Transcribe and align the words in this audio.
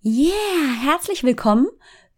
Yeah, 0.00 0.30
herzlich 0.84 1.24
willkommen 1.24 1.66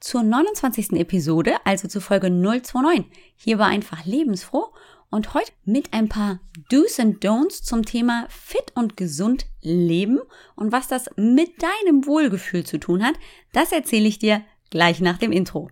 zur 0.01 0.23
29. 0.23 0.93
Episode, 1.01 1.55
also 1.65 1.89
zur 1.89 2.03
Folge 2.03 2.29
029. 2.29 3.07
Hier 3.37 3.59
war 3.59 3.69
einfach 3.69 4.05
lebensfroh 4.05 4.75
und 5.09 5.33
heute 5.33 5.51
mit 5.65 5.95
ein 5.95 6.11
paar 6.11 6.41
Do's 6.69 7.01
and 7.01 7.25
Don'ts 7.25 7.63
zum 7.63 7.87
Thema 7.87 8.27
fit 8.29 8.73
und 8.75 8.99
gesund 8.99 9.47
leben 9.63 10.19
und 10.57 10.73
was 10.73 10.89
das 10.89 11.07
mit 11.17 11.53
deinem 11.63 12.05
Wohlgefühl 12.05 12.67
zu 12.67 12.79
tun 12.79 13.03
hat, 13.03 13.15
das 13.55 13.73
erzähle 13.73 14.09
ich 14.09 14.19
dir 14.19 14.43
gleich 14.69 15.01
nach 15.01 15.17
dem 15.17 15.33
Intro. 15.33 15.71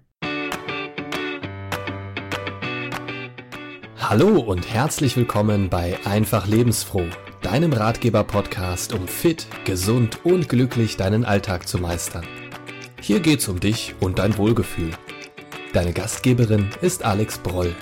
Hallo 3.99 4.41
und 4.41 4.73
herzlich 4.73 5.15
willkommen 5.15 5.69
bei 5.69 5.99
Einfach 6.07 6.47
lebensfroh 6.47 7.05
deinem 7.43 7.73
Ratgeber-Podcast, 7.73 8.93
um 8.93 9.07
fit, 9.07 9.47
gesund 9.65 10.25
und 10.25 10.49
glücklich 10.49 10.97
deinen 10.97 11.25
Alltag 11.25 11.69
zu 11.69 11.79
meistern. 11.79 12.27
Hier 13.01 13.21
geht's 13.21 13.49
um 13.49 13.61
dich 13.61 13.95
und 14.01 14.19
dein 14.19 14.37
Wohlgefühl. 14.37 14.91
Deine 15.73 15.93
Gastgeberin 15.93 16.69
ist 16.81 17.05
Alex 17.05 17.39
Broll. 17.39 17.75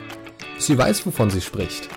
Sie 0.59 0.77
weiß, 0.77 1.07
wovon 1.07 1.31
sie 1.31 1.41
spricht. 1.41 1.89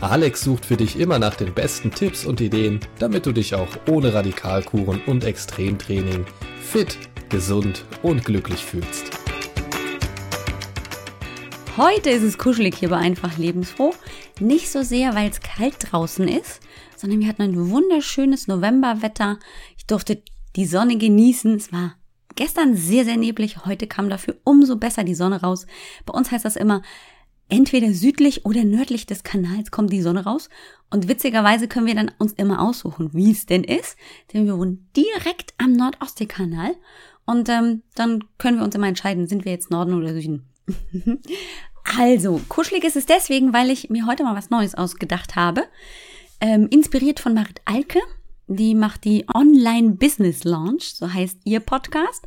Alex 0.00 0.42
sucht 0.42 0.64
für 0.64 0.76
dich 0.76 0.98
immer 0.98 1.18
nach 1.18 1.34
den 1.34 1.52
besten 1.52 1.90
Tipps 1.90 2.24
und 2.24 2.40
Ideen, 2.40 2.80
damit 2.98 3.26
du 3.26 3.32
dich 3.32 3.54
auch 3.54 3.68
ohne 3.90 4.14
Radikalkuren 4.14 5.00
und 5.06 5.24
Extremtraining 5.24 6.24
fit, 6.62 6.96
gesund 7.28 7.84
und 8.02 8.24
glücklich 8.24 8.64
fühlst. 8.64 9.10
Heute 11.76 12.10
ist 12.10 12.22
es 12.22 12.38
kuschelig 12.38 12.76
hier 12.76 12.88
bei 12.88 12.96
Einfach 12.96 13.38
Lebensfroh. 13.38 13.94
Nicht 14.40 14.70
so 14.70 14.82
sehr, 14.82 15.14
weil 15.14 15.30
es 15.30 15.40
kalt 15.40 15.76
draußen 15.80 16.26
ist, 16.26 16.60
sondern 16.98 17.20
wir 17.20 17.28
hatten 17.28 17.42
ein 17.42 17.70
wunderschönes 17.70 18.48
Novemberwetter. 18.48 19.38
Ich 19.76 19.86
durfte 19.86 20.22
die 20.56 20.66
Sonne 20.66 20.96
genießen. 20.96 21.56
Es 21.56 21.72
war 21.72 21.94
gestern 22.34 22.76
sehr, 22.76 23.04
sehr 23.04 23.16
neblig. 23.16 23.64
Heute 23.64 23.86
kam 23.86 24.10
dafür 24.10 24.36
umso 24.44 24.76
besser 24.76 25.04
die 25.04 25.14
Sonne 25.14 25.40
raus. 25.40 25.66
Bei 26.06 26.14
uns 26.14 26.30
heißt 26.30 26.44
das 26.44 26.56
immer, 26.56 26.82
entweder 27.48 27.92
südlich 27.92 28.44
oder 28.44 28.64
nördlich 28.64 29.06
des 29.06 29.22
Kanals 29.22 29.70
kommt 29.70 29.92
die 29.92 30.02
Sonne 30.02 30.24
raus. 30.24 30.48
Und 30.90 31.08
witzigerweise 31.08 31.68
können 31.68 31.86
wir 31.86 31.94
dann 31.94 32.10
uns 32.18 32.32
immer 32.32 32.62
aussuchen, 32.62 33.10
wie 33.12 33.30
es 33.30 33.46
denn 33.46 33.64
ist. 33.64 33.96
Denn 34.32 34.46
wir 34.46 34.58
wohnen 34.58 34.88
direkt 34.96 35.54
am 35.58 35.72
Nordostseekanal. 35.72 36.74
Und 37.24 37.48
ähm, 37.48 37.82
dann 37.94 38.24
können 38.38 38.58
wir 38.58 38.64
uns 38.64 38.74
immer 38.74 38.88
entscheiden, 38.88 39.26
sind 39.26 39.44
wir 39.44 39.52
jetzt 39.52 39.70
Norden 39.70 39.94
oder 39.94 40.14
Süden. 40.14 40.48
also, 41.98 42.40
kuschelig 42.48 42.84
ist 42.84 42.96
es 42.96 43.06
deswegen, 43.06 43.52
weil 43.52 43.70
ich 43.70 43.90
mir 43.90 44.06
heute 44.06 44.24
mal 44.24 44.36
was 44.36 44.50
Neues 44.50 44.74
ausgedacht 44.74 45.36
habe 45.36 45.64
ähm, 46.40 46.68
inspiriert 46.70 47.20
von 47.20 47.34
Marit 47.34 47.60
Alke. 47.64 48.00
Die 48.46 48.74
macht 48.74 49.04
die 49.04 49.26
Online 49.34 49.90
Business 49.92 50.44
Launch, 50.44 50.94
so 50.94 51.12
heißt 51.12 51.40
ihr 51.44 51.60
Podcast. 51.60 52.26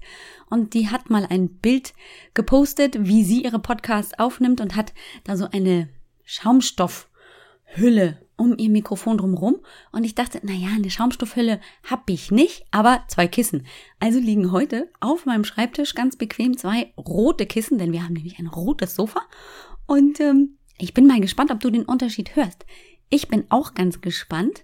Und 0.49 0.73
die 0.75 0.89
hat 0.89 1.09
mal 1.09 1.25
ein 1.27 1.49
Bild 1.49 1.93
gepostet, 2.33 2.95
wie 2.99 3.23
sie 3.23 3.43
ihre 3.43 3.59
Podcasts 3.59 4.17
aufnimmt 4.19 4.61
und 4.61 4.75
hat 4.75 4.93
da 5.23 5.35
so 5.35 5.47
eine 5.51 5.89
Schaumstoffhülle 6.23 8.19
um 8.35 8.57
ihr 8.57 8.69
Mikrofon 8.69 9.17
drumherum. 9.17 9.59
Und 9.91 10.03
ich 10.03 10.15
dachte, 10.15 10.39
na 10.43 10.53
ja, 10.53 10.69
eine 10.75 10.89
Schaumstoffhülle 10.89 11.59
hab 11.89 12.09
ich 12.09 12.31
nicht, 12.31 12.65
aber 12.71 13.03
zwei 13.07 13.27
Kissen. 13.27 13.65
Also 13.99 14.19
liegen 14.19 14.51
heute 14.51 14.89
auf 14.99 15.25
meinem 15.25 15.43
Schreibtisch 15.43 15.95
ganz 15.95 16.15
bequem 16.15 16.57
zwei 16.57 16.93
rote 16.97 17.45
Kissen, 17.45 17.77
denn 17.77 17.93
wir 17.93 18.03
haben 18.03 18.13
nämlich 18.13 18.39
ein 18.39 18.47
rotes 18.47 18.95
Sofa. 18.95 19.21
Und 19.85 20.19
ähm, 20.19 20.57
ich 20.77 20.93
bin 20.93 21.05
mal 21.05 21.19
gespannt, 21.19 21.51
ob 21.51 21.59
du 21.59 21.69
den 21.69 21.85
Unterschied 21.85 22.35
hörst. 22.35 22.65
Ich 23.11 23.27
bin 23.27 23.43
auch 23.49 23.73
ganz 23.73 23.99
gespannt. 23.99 24.63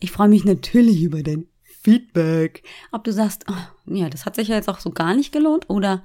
Ich 0.00 0.10
freue 0.10 0.28
mich 0.28 0.44
natürlich 0.44 1.00
über 1.00 1.22
dein 1.22 1.46
Feedback. 1.62 2.64
Ob 2.90 3.04
du 3.04 3.12
sagst, 3.12 3.46
oh, 3.48 3.92
ja, 3.92 4.10
das 4.10 4.26
hat 4.26 4.34
sich 4.34 4.48
ja 4.48 4.56
jetzt 4.56 4.68
auch 4.68 4.80
so 4.80 4.90
gar 4.90 5.14
nicht 5.14 5.32
gelohnt 5.32 5.70
oder 5.70 6.02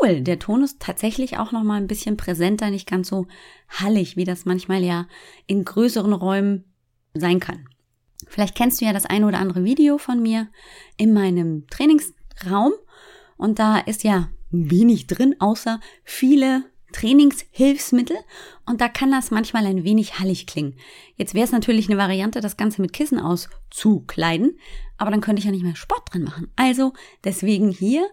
cool, 0.00 0.20
der 0.20 0.40
Ton 0.40 0.62
ist 0.62 0.80
tatsächlich 0.80 1.38
auch 1.38 1.52
noch 1.52 1.62
mal 1.62 1.76
ein 1.76 1.86
bisschen 1.86 2.16
präsenter, 2.16 2.70
nicht 2.70 2.88
ganz 2.88 3.08
so 3.08 3.26
hallig, 3.68 4.16
wie 4.16 4.24
das 4.24 4.44
manchmal 4.44 4.82
ja 4.82 5.06
in 5.46 5.64
größeren 5.64 6.12
Räumen 6.12 6.64
sein 7.14 7.38
kann. 7.38 7.68
Vielleicht 8.26 8.56
kennst 8.56 8.80
du 8.80 8.84
ja 8.84 8.92
das 8.92 9.06
eine 9.06 9.26
oder 9.26 9.38
andere 9.38 9.62
Video 9.62 9.98
von 9.98 10.20
mir 10.20 10.48
in 10.96 11.12
meinem 11.12 11.66
Trainingsraum 11.68 12.72
und 13.36 13.58
da 13.60 13.78
ist 13.78 14.02
ja 14.02 14.28
wenig 14.50 15.06
drin, 15.06 15.36
außer 15.38 15.80
viele 16.04 16.64
Trainingshilfsmittel 16.92 18.16
und 18.66 18.80
da 18.80 18.88
kann 18.88 19.10
das 19.10 19.30
manchmal 19.30 19.66
ein 19.66 19.84
wenig 19.84 20.18
hallig 20.18 20.46
klingen. 20.46 20.76
Jetzt 21.16 21.34
wäre 21.34 21.44
es 21.44 21.52
natürlich 21.52 21.88
eine 21.88 21.98
Variante, 21.98 22.40
das 22.40 22.56
Ganze 22.56 22.80
mit 22.80 22.92
Kissen 22.92 23.18
auszukleiden, 23.18 24.58
aber 24.98 25.10
dann 25.10 25.20
könnte 25.20 25.40
ich 25.40 25.46
ja 25.46 25.50
nicht 25.50 25.64
mehr 25.64 25.76
Sport 25.76 26.12
drin 26.12 26.24
machen. 26.24 26.50
Also 26.56 26.92
deswegen 27.24 27.70
hier 27.70 28.08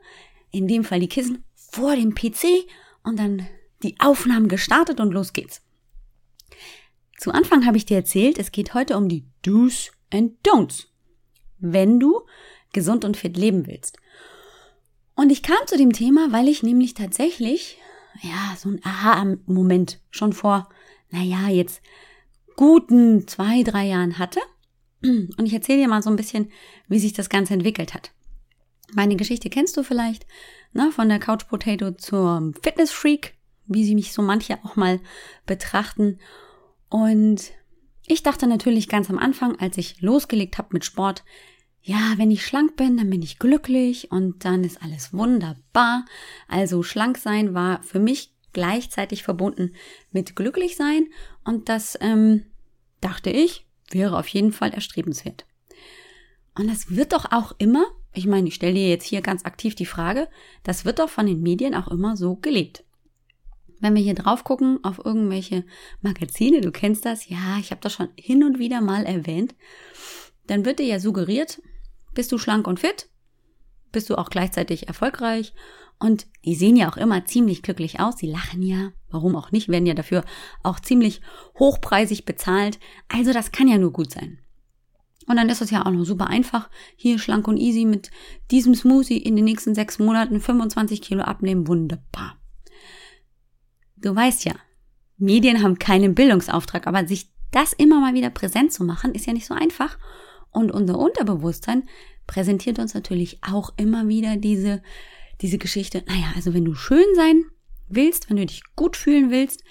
in 0.51 0.67
dem 0.67 0.83
Fall 0.83 0.99
die 0.99 1.09
Kissen 1.09 1.43
vor 1.55 1.95
dem 1.95 2.15
PC 2.15 2.65
und 3.03 3.19
dann 3.19 3.47
die 3.83 3.95
Aufnahmen 3.99 4.47
gestartet 4.47 4.99
und 4.99 5.11
los 5.11 5.33
geht's. 5.33 5.61
Zu 7.17 7.31
Anfang 7.31 7.65
habe 7.65 7.77
ich 7.77 7.85
dir 7.85 7.97
erzählt, 7.97 8.37
es 8.39 8.51
geht 8.51 8.73
heute 8.73 8.97
um 8.97 9.09
die 9.09 9.25
Do's 9.41 9.91
and 10.11 10.33
Don'ts, 10.43 10.87
wenn 11.59 11.99
du 11.99 12.21
gesund 12.73 13.05
und 13.05 13.17
fit 13.17 13.37
leben 13.37 13.67
willst. 13.67 13.97
Und 15.15 15.31
ich 15.31 15.43
kam 15.43 15.57
zu 15.65 15.77
dem 15.77 15.91
Thema, 15.91 16.31
weil 16.31 16.47
ich 16.47 16.63
nämlich 16.63 16.93
tatsächlich 16.93 17.77
ja, 18.21 18.55
so 18.57 18.69
ein 18.69 18.79
Aha-Moment 18.83 19.99
schon 20.09 20.33
vor, 20.33 20.69
naja, 21.09 21.47
jetzt 21.47 21.81
guten 22.55 23.27
zwei, 23.27 23.63
drei 23.63 23.85
Jahren 23.85 24.19
hatte. 24.19 24.39
Und 25.01 25.45
ich 25.45 25.53
erzähle 25.53 25.79
dir 25.79 25.87
mal 25.87 26.03
so 26.03 26.09
ein 26.09 26.15
bisschen, 26.15 26.51
wie 26.87 26.99
sich 26.99 27.13
das 27.13 27.29
Ganze 27.29 27.53
entwickelt 27.53 27.93
hat. 27.93 28.11
Meine 28.93 29.15
Geschichte 29.15 29.49
kennst 29.49 29.77
du 29.77 29.83
vielleicht, 29.83 30.25
ne, 30.73 30.91
von 30.91 31.09
der 31.09 31.19
Couch 31.19 31.47
Potato 31.47 31.91
zur 31.91 32.51
Fitness 32.61 32.91
Freak, 32.91 33.35
wie 33.67 33.85
sie 33.85 33.95
mich 33.95 34.13
so 34.13 34.21
manche 34.21 34.57
auch 34.63 34.75
mal 34.75 34.99
betrachten. 35.45 36.19
Und 36.89 37.51
ich 38.07 38.23
dachte 38.23 38.47
natürlich 38.47 38.89
ganz 38.89 39.09
am 39.09 39.19
Anfang, 39.19 39.57
als 39.59 39.77
ich 39.77 40.01
losgelegt 40.01 40.57
habe 40.57 40.69
mit 40.71 40.83
Sport, 40.83 41.23
ja, 41.81 42.13
wenn 42.17 42.31
ich 42.31 42.45
schlank 42.45 42.75
bin, 42.75 42.97
dann 42.97 43.09
bin 43.09 43.21
ich 43.21 43.39
glücklich 43.39 44.11
und 44.11 44.45
dann 44.45 44.63
ist 44.63 44.81
alles 44.81 45.13
wunderbar. 45.13 46.05
Also 46.47 46.83
schlank 46.83 47.17
sein 47.17 47.53
war 47.53 47.81
für 47.83 47.99
mich 47.99 48.33
gleichzeitig 48.53 49.23
verbunden 49.23 49.73
mit 50.11 50.35
glücklich 50.35 50.75
sein 50.75 51.07
und 51.43 51.69
das 51.69 51.97
ähm, 52.01 52.45
dachte 53.01 53.29
ich 53.29 53.65
wäre 53.93 54.17
auf 54.17 54.27
jeden 54.27 54.51
Fall 54.51 54.71
erstrebenswert. 54.73 55.45
Und 56.55 56.67
das 56.69 56.95
wird 56.95 57.13
doch 57.13 57.31
auch 57.31 57.53
immer, 57.57 57.85
ich 58.13 58.27
meine, 58.27 58.47
ich 58.47 58.55
stelle 58.55 58.73
dir 58.73 58.89
jetzt 58.89 59.05
hier 59.05 59.21
ganz 59.21 59.45
aktiv 59.45 59.75
die 59.75 59.85
Frage, 59.85 60.27
das 60.63 60.85
wird 60.85 60.99
doch 60.99 61.09
von 61.09 61.25
den 61.25 61.41
Medien 61.41 61.75
auch 61.75 61.87
immer 61.87 62.17
so 62.17 62.35
gelebt. 62.35 62.83
Wenn 63.79 63.95
wir 63.95 64.01
hier 64.01 64.15
drauf 64.15 64.43
gucken 64.43 64.83
auf 64.83 64.99
irgendwelche 65.03 65.63
Magazine, 66.01 66.59
du 66.59 66.71
kennst 66.71 67.05
das, 67.05 67.29
ja, 67.29 67.57
ich 67.59 67.71
habe 67.71 67.81
das 67.81 67.93
schon 67.93 68.09
hin 68.17 68.43
und 68.43 68.59
wieder 68.59 68.81
mal 68.81 69.05
erwähnt, 69.05 69.55
dann 70.47 70.65
wird 70.65 70.79
dir 70.79 70.85
ja 70.85 70.99
suggeriert, 70.99 71.61
bist 72.19 72.33
du 72.33 72.37
schlank 72.37 72.67
und 72.67 72.81
fit, 72.81 73.07
bist 73.93 74.09
du 74.09 74.17
auch 74.17 74.29
gleichzeitig 74.29 74.89
erfolgreich? 74.89 75.53
Und 75.99 76.27
die 76.43 76.53
sehen 76.53 76.75
ja 76.75 76.91
auch 76.91 76.97
immer 76.97 77.23
ziemlich 77.23 77.63
glücklich 77.63 78.01
aus, 78.01 78.17
sie 78.17 78.29
lachen 78.29 78.61
ja, 78.61 78.91
warum 79.09 79.37
auch 79.37 79.53
nicht, 79.53 79.69
werden 79.69 79.85
ja 79.85 79.93
dafür 79.93 80.25
auch 80.61 80.81
ziemlich 80.81 81.21
hochpreisig 81.57 82.25
bezahlt, 82.25 82.77
also 83.07 83.31
das 83.31 83.53
kann 83.53 83.69
ja 83.69 83.77
nur 83.77 83.93
gut 83.93 84.11
sein. 84.11 84.37
Und 85.27 85.37
dann 85.37 85.47
ist 85.47 85.61
es 85.61 85.71
ja 85.71 85.85
auch 85.85 85.91
noch 85.91 86.03
super 86.03 86.27
einfach, 86.27 86.69
hier 86.97 87.19
schlank 87.19 87.47
und 87.47 87.55
easy 87.55 87.85
mit 87.85 88.11
diesem 88.51 88.75
Smoothie 88.75 89.19
in 89.19 89.37
den 89.37 89.45
nächsten 89.45 89.73
sechs 89.73 89.97
Monaten 89.97 90.41
25 90.41 91.01
Kilo 91.01 91.21
abnehmen, 91.21 91.69
wunderbar. 91.69 92.35
Du 93.95 94.13
weißt 94.13 94.43
ja, 94.43 94.55
Medien 95.15 95.63
haben 95.63 95.79
keinen 95.79 96.15
Bildungsauftrag, 96.15 96.85
aber 96.85 97.07
sich 97.07 97.31
das 97.51 97.71
immer 97.71 98.01
mal 98.01 98.13
wieder 98.13 98.29
präsent 98.29 98.73
zu 98.73 98.83
machen, 98.83 99.15
ist 99.15 99.25
ja 99.25 99.31
nicht 99.31 99.45
so 99.45 99.53
einfach. 99.53 99.97
Und 100.51 100.71
unser 100.71 100.97
Unterbewusstsein 100.97 101.87
präsentiert 102.27 102.79
uns 102.79 102.93
natürlich 102.93 103.39
auch 103.43 103.71
immer 103.77 104.07
wieder 104.07 104.37
diese, 104.37 104.81
diese 105.41 105.57
Geschichte. 105.57 106.03
Naja, 106.07 106.31
also 106.35 106.53
wenn 106.53 106.65
du 106.65 106.75
schön 106.75 107.05
sein 107.15 107.45
willst, 107.87 108.29
wenn 108.29 108.37
du 108.37 108.45
dich 108.45 108.61
gut 108.75 108.97
fühlen 108.97 109.31
willst, 109.31 109.63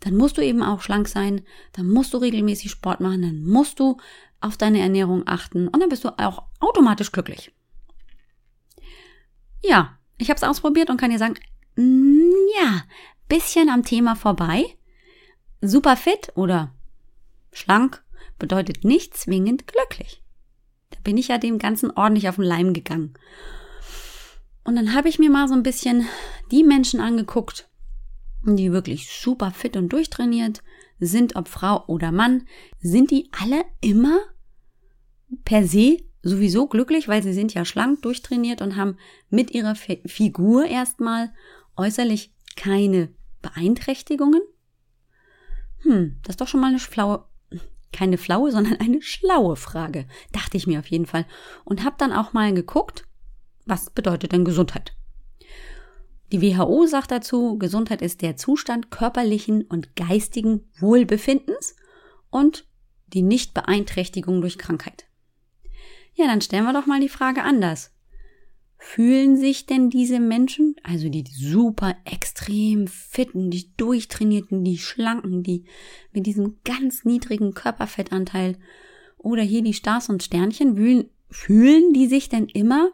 dann 0.00 0.16
musst 0.16 0.36
du 0.36 0.42
eben 0.42 0.62
auch 0.62 0.80
schlank 0.80 1.08
sein, 1.08 1.42
dann 1.72 1.88
musst 1.88 2.12
du 2.14 2.18
regelmäßig 2.18 2.70
Sport 2.70 3.00
machen, 3.00 3.22
dann 3.22 3.44
musst 3.44 3.80
du 3.80 3.96
auf 4.40 4.56
deine 4.56 4.80
Ernährung 4.80 5.22
achten 5.26 5.68
und 5.68 5.80
dann 5.80 5.88
bist 5.88 6.04
du 6.04 6.10
auch 6.18 6.44
automatisch 6.60 7.10
glücklich. 7.10 7.52
Ja, 9.62 9.98
ich 10.18 10.28
habe 10.28 10.36
es 10.36 10.44
ausprobiert 10.44 10.90
und 10.90 10.98
kann 10.98 11.10
dir 11.10 11.18
sagen, 11.18 11.36
mm, 11.76 12.48
ja, 12.60 12.82
bisschen 13.28 13.70
am 13.70 13.82
Thema 13.82 14.14
vorbei. 14.14 14.64
Super 15.62 15.96
fit 15.96 16.32
oder 16.34 16.74
schlank 17.50 18.04
bedeutet 18.38 18.84
nicht 18.84 19.16
zwingend 19.16 19.66
glücklich 19.66 20.23
bin 21.04 21.16
ich 21.16 21.28
ja 21.28 21.38
dem 21.38 21.58
Ganzen 21.58 21.90
ordentlich 21.90 22.28
auf 22.28 22.36
den 22.36 22.44
Leim 22.44 22.72
gegangen. 22.72 23.14
Und 24.64 24.76
dann 24.76 24.94
habe 24.94 25.08
ich 25.08 25.18
mir 25.18 25.30
mal 25.30 25.46
so 25.46 25.54
ein 25.54 25.62
bisschen 25.62 26.06
die 26.50 26.64
Menschen 26.64 27.00
angeguckt, 27.00 27.68
die 28.44 28.72
wirklich 28.72 29.10
super 29.10 29.50
fit 29.50 29.76
und 29.76 29.90
durchtrainiert 29.90 30.62
sind, 30.98 31.36
ob 31.36 31.48
Frau 31.48 31.84
oder 31.86 32.12
Mann, 32.12 32.46
sind 32.80 33.10
die 33.10 33.28
alle 33.38 33.64
immer 33.80 34.18
per 35.44 35.66
se 35.66 35.98
sowieso 36.22 36.66
glücklich, 36.66 37.08
weil 37.08 37.22
sie 37.22 37.34
sind 37.34 37.52
ja 37.52 37.64
schlank, 37.64 38.02
durchtrainiert 38.02 38.62
und 38.62 38.76
haben 38.76 38.96
mit 39.28 39.50
ihrer 39.50 39.74
Figur 39.74 40.64
erstmal 40.64 41.32
äußerlich 41.76 42.32
keine 42.56 43.10
Beeinträchtigungen. 43.42 44.40
Hm, 45.82 46.16
das 46.22 46.34
ist 46.34 46.40
doch 46.40 46.48
schon 46.48 46.60
mal 46.60 46.68
eine 46.68 46.78
flaue, 46.78 47.26
keine 47.94 48.18
flaue, 48.18 48.50
sondern 48.50 48.76
eine 48.76 49.00
schlaue 49.00 49.56
Frage, 49.56 50.06
dachte 50.32 50.56
ich 50.56 50.66
mir 50.66 50.80
auf 50.80 50.86
jeden 50.88 51.06
Fall. 51.06 51.24
Und 51.64 51.84
habe 51.84 51.96
dann 51.98 52.12
auch 52.12 52.32
mal 52.32 52.52
geguckt, 52.52 53.06
was 53.64 53.90
bedeutet 53.90 54.32
denn 54.32 54.44
Gesundheit? 54.44 54.94
Die 56.32 56.42
WHO 56.42 56.86
sagt 56.86 57.10
dazu, 57.10 57.58
Gesundheit 57.58 58.02
ist 58.02 58.20
der 58.20 58.36
Zustand 58.36 58.90
körperlichen 58.90 59.62
und 59.62 59.94
geistigen 59.94 60.68
Wohlbefindens 60.78 61.76
und 62.30 62.66
die 63.06 63.22
Nichtbeeinträchtigung 63.22 64.40
durch 64.40 64.58
Krankheit. 64.58 65.06
Ja, 66.14 66.26
dann 66.26 66.40
stellen 66.40 66.64
wir 66.64 66.72
doch 66.72 66.86
mal 66.86 67.00
die 67.00 67.08
Frage 67.08 67.42
anders. 67.42 67.93
Fühlen 68.86 69.36
sich 69.36 69.64
denn 69.64 69.88
diese 69.88 70.20
Menschen, 70.20 70.76
also 70.84 71.08
die 71.08 71.24
super 71.26 71.96
extrem 72.04 72.86
fitten, 72.86 73.50
die 73.50 73.74
durchtrainierten, 73.76 74.62
die 74.62 74.76
schlanken, 74.76 75.42
die 75.42 75.64
mit 76.12 76.26
diesem 76.26 76.58
ganz 76.64 77.04
niedrigen 77.04 77.54
Körperfettanteil 77.54 78.58
oder 79.16 79.42
hier 79.42 79.62
die 79.62 79.72
Stars 79.72 80.10
und 80.10 80.22
Sternchen, 80.22 80.76
fühlen, 80.76 81.10
fühlen 81.30 81.94
die 81.94 82.06
sich 82.06 82.28
denn 82.28 82.46
immer 82.46 82.90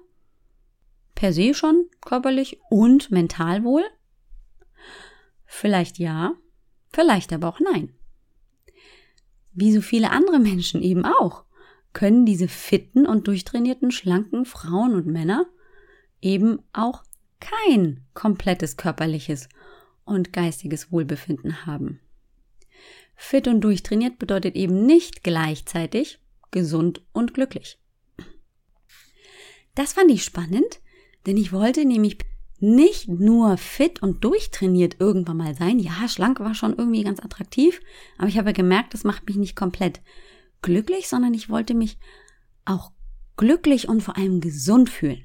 per 1.16 1.32
se 1.32 1.54
schon 1.54 1.86
körperlich 2.00 2.60
und 2.70 3.10
mental 3.10 3.64
wohl? 3.64 3.82
Vielleicht 5.44 5.98
ja, 5.98 6.34
vielleicht 6.92 7.32
aber 7.32 7.48
auch 7.48 7.60
nein. 7.60 7.92
Wie 9.52 9.72
so 9.72 9.80
viele 9.82 10.12
andere 10.12 10.38
Menschen 10.38 10.82
eben 10.82 11.04
auch, 11.04 11.44
können 11.92 12.24
diese 12.24 12.46
fitten 12.46 13.06
und 13.06 13.26
durchtrainierten, 13.26 13.90
schlanken 13.90 14.44
Frauen 14.44 14.94
und 14.94 15.06
Männer 15.06 15.46
eben 16.20 16.60
auch 16.72 17.02
kein 17.40 18.04
komplettes 18.14 18.76
körperliches 18.76 19.48
und 20.04 20.32
geistiges 20.32 20.92
Wohlbefinden 20.92 21.66
haben. 21.66 22.00
Fit 23.16 23.48
und 23.48 23.60
durchtrainiert 23.60 24.18
bedeutet 24.18 24.56
eben 24.56 24.86
nicht 24.86 25.22
gleichzeitig 25.22 26.18
gesund 26.50 27.02
und 27.12 27.34
glücklich. 27.34 27.78
Das 29.74 29.92
fand 29.92 30.10
ich 30.10 30.24
spannend, 30.24 30.80
denn 31.26 31.36
ich 31.36 31.52
wollte 31.52 31.84
nämlich 31.84 32.18
nicht 32.58 33.08
nur 33.08 33.56
fit 33.56 34.02
und 34.02 34.22
durchtrainiert 34.24 34.96
irgendwann 35.00 35.38
mal 35.38 35.54
sein. 35.54 35.78
Ja, 35.78 36.08
schlank 36.08 36.40
war 36.40 36.54
schon 36.54 36.76
irgendwie 36.76 37.04
ganz 37.04 37.20
attraktiv, 37.20 37.80
aber 38.18 38.28
ich 38.28 38.38
habe 38.38 38.52
gemerkt, 38.52 38.92
das 38.94 39.04
macht 39.04 39.26
mich 39.26 39.36
nicht 39.36 39.56
komplett 39.56 40.00
glücklich, 40.60 41.08
sondern 41.08 41.32
ich 41.32 41.48
wollte 41.48 41.74
mich 41.74 41.98
auch 42.64 42.92
glücklich 43.36 43.88
und 43.88 44.02
vor 44.02 44.16
allem 44.16 44.40
gesund 44.40 44.90
fühlen. 44.90 45.24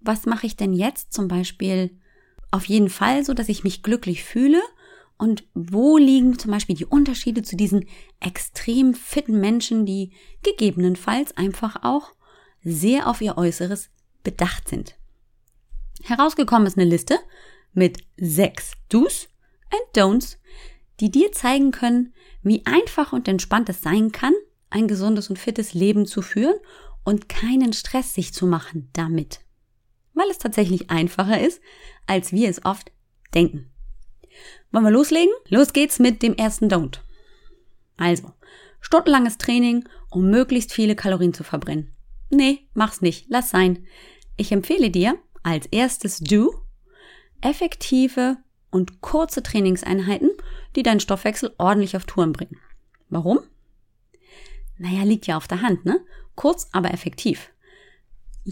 Was 0.00 0.26
mache 0.26 0.46
ich 0.46 0.56
denn 0.56 0.72
jetzt 0.72 1.12
zum 1.12 1.28
Beispiel 1.28 1.90
auf 2.50 2.64
jeden 2.64 2.88
Fall 2.88 3.24
so, 3.24 3.34
dass 3.34 3.48
ich 3.48 3.64
mich 3.64 3.82
glücklich 3.82 4.24
fühle? 4.24 4.60
Und 5.18 5.44
wo 5.52 5.98
liegen 5.98 6.38
zum 6.38 6.50
Beispiel 6.50 6.74
die 6.74 6.86
Unterschiede 6.86 7.42
zu 7.42 7.54
diesen 7.54 7.86
extrem 8.20 8.94
fitten 8.94 9.38
Menschen, 9.38 9.84
die 9.84 10.12
gegebenenfalls 10.42 11.36
einfach 11.36 11.82
auch 11.82 12.14
sehr 12.62 13.06
auf 13.06 13.20
ihr 13.20 13.36
Äußeres 13.36 13.90
bedacht 14.24 14.68
sind. 14.68 14.96
Herausgekommen 16.02 16.66
ist 16.66 16.78
eine 16.78 16.88
Liste 16.88 17.18
mit 17.72 17.98
sechs 18.16 18.72
Do's 18.88 19.28
and 19.70 19.96
Don'ts, 19.96 20.38
die 21.00 21.10
dir 21.10 21.32
zeigen 21.32 21.70
können, 21.70 22.14
wie 22.42 22.64
einfach 22.64 23.12
und 23.12 23.28
entspannt 23.28 23.68
es 23.68 23.82
sein 23.82 24.12
kann, 24.12 24.34
ein 24.70 24.88
gesundes 24.88 25.28
und 25.28 25.38
fittes 25.38 25.74
Leben 25.74 26.06
zu 26.06 26.22
führen 26.22 26.56
und 27.04 27.28
keinen 27.28 27.72
Stress 27.72 28.14
sich 28.14 28.32
zu 28.32 28.46
machen 28.46 28.88
damit. 28.92 29.40
Weil 30.14 30.30
es 30.30 30.38
tatsächlich 30.38 30.90
einfacher 30.90 31.40
ist, 31.40 31.60
als 32.06 32.32
wir 32.32 32.48
es 32.48 32.64
oft 32.64 32.92
denken. 33.34 33.70
Wollen 34.72 34.84
wir 34.84 34.90
loslegen? 34.90 35.32
Los 35.48 35.72
geht's 35.72 35.98
mit 35.98 36.22
dem 36.22 36.34
ersten 36.34 36.68
Don't. 36.68 37.00
Also, 37.96 38.32
stundenlanges 38.80 39.38
Training, 39.38 39.88
um 40.10 40.30
möglichst 40.30 40.72
viele 40.72 40.96
Kalorien 40.96 41.34
zu 41.34 41.44
verbrennen. 41.44 41.94
Nee, 42.30 42.66
mach's 42.74 43.00
nicht, 43.00 43.26
lass 43.28 43.50
sein. 43.50 43.86
Ich 44.36 44.52
empfehle 44.52 44.90
dir 44.90 45.18
als 45.42 45.66
erstes 45.66 46.18
Do 46.18 46.62
effektive 47.40 48.36
und 48.70 49.00
kurze 49.00 49.42
Trainingseinheiten, 49.42 50.30
die 50.76 50.82
deinen 50.82 51.00
Stoffwechsel 51.00 51.54
ordentlich 51.58 51.96
auf 51.96 52.04
Touren 52.04 52.32
bringen. 52.32 52.58
Warum? 53.08 53.40
Naja, 54.78 55.02
liegt 55.02 55.26
ja 55.26 55.36
auf 55.36 55.48
der 55.48 55.62
Hand, 55.62 55.84
ne? 55.84 56.00
Kurz, 56.36 56.68
aber 56.72 56.92
effektiv. 56.92 57.50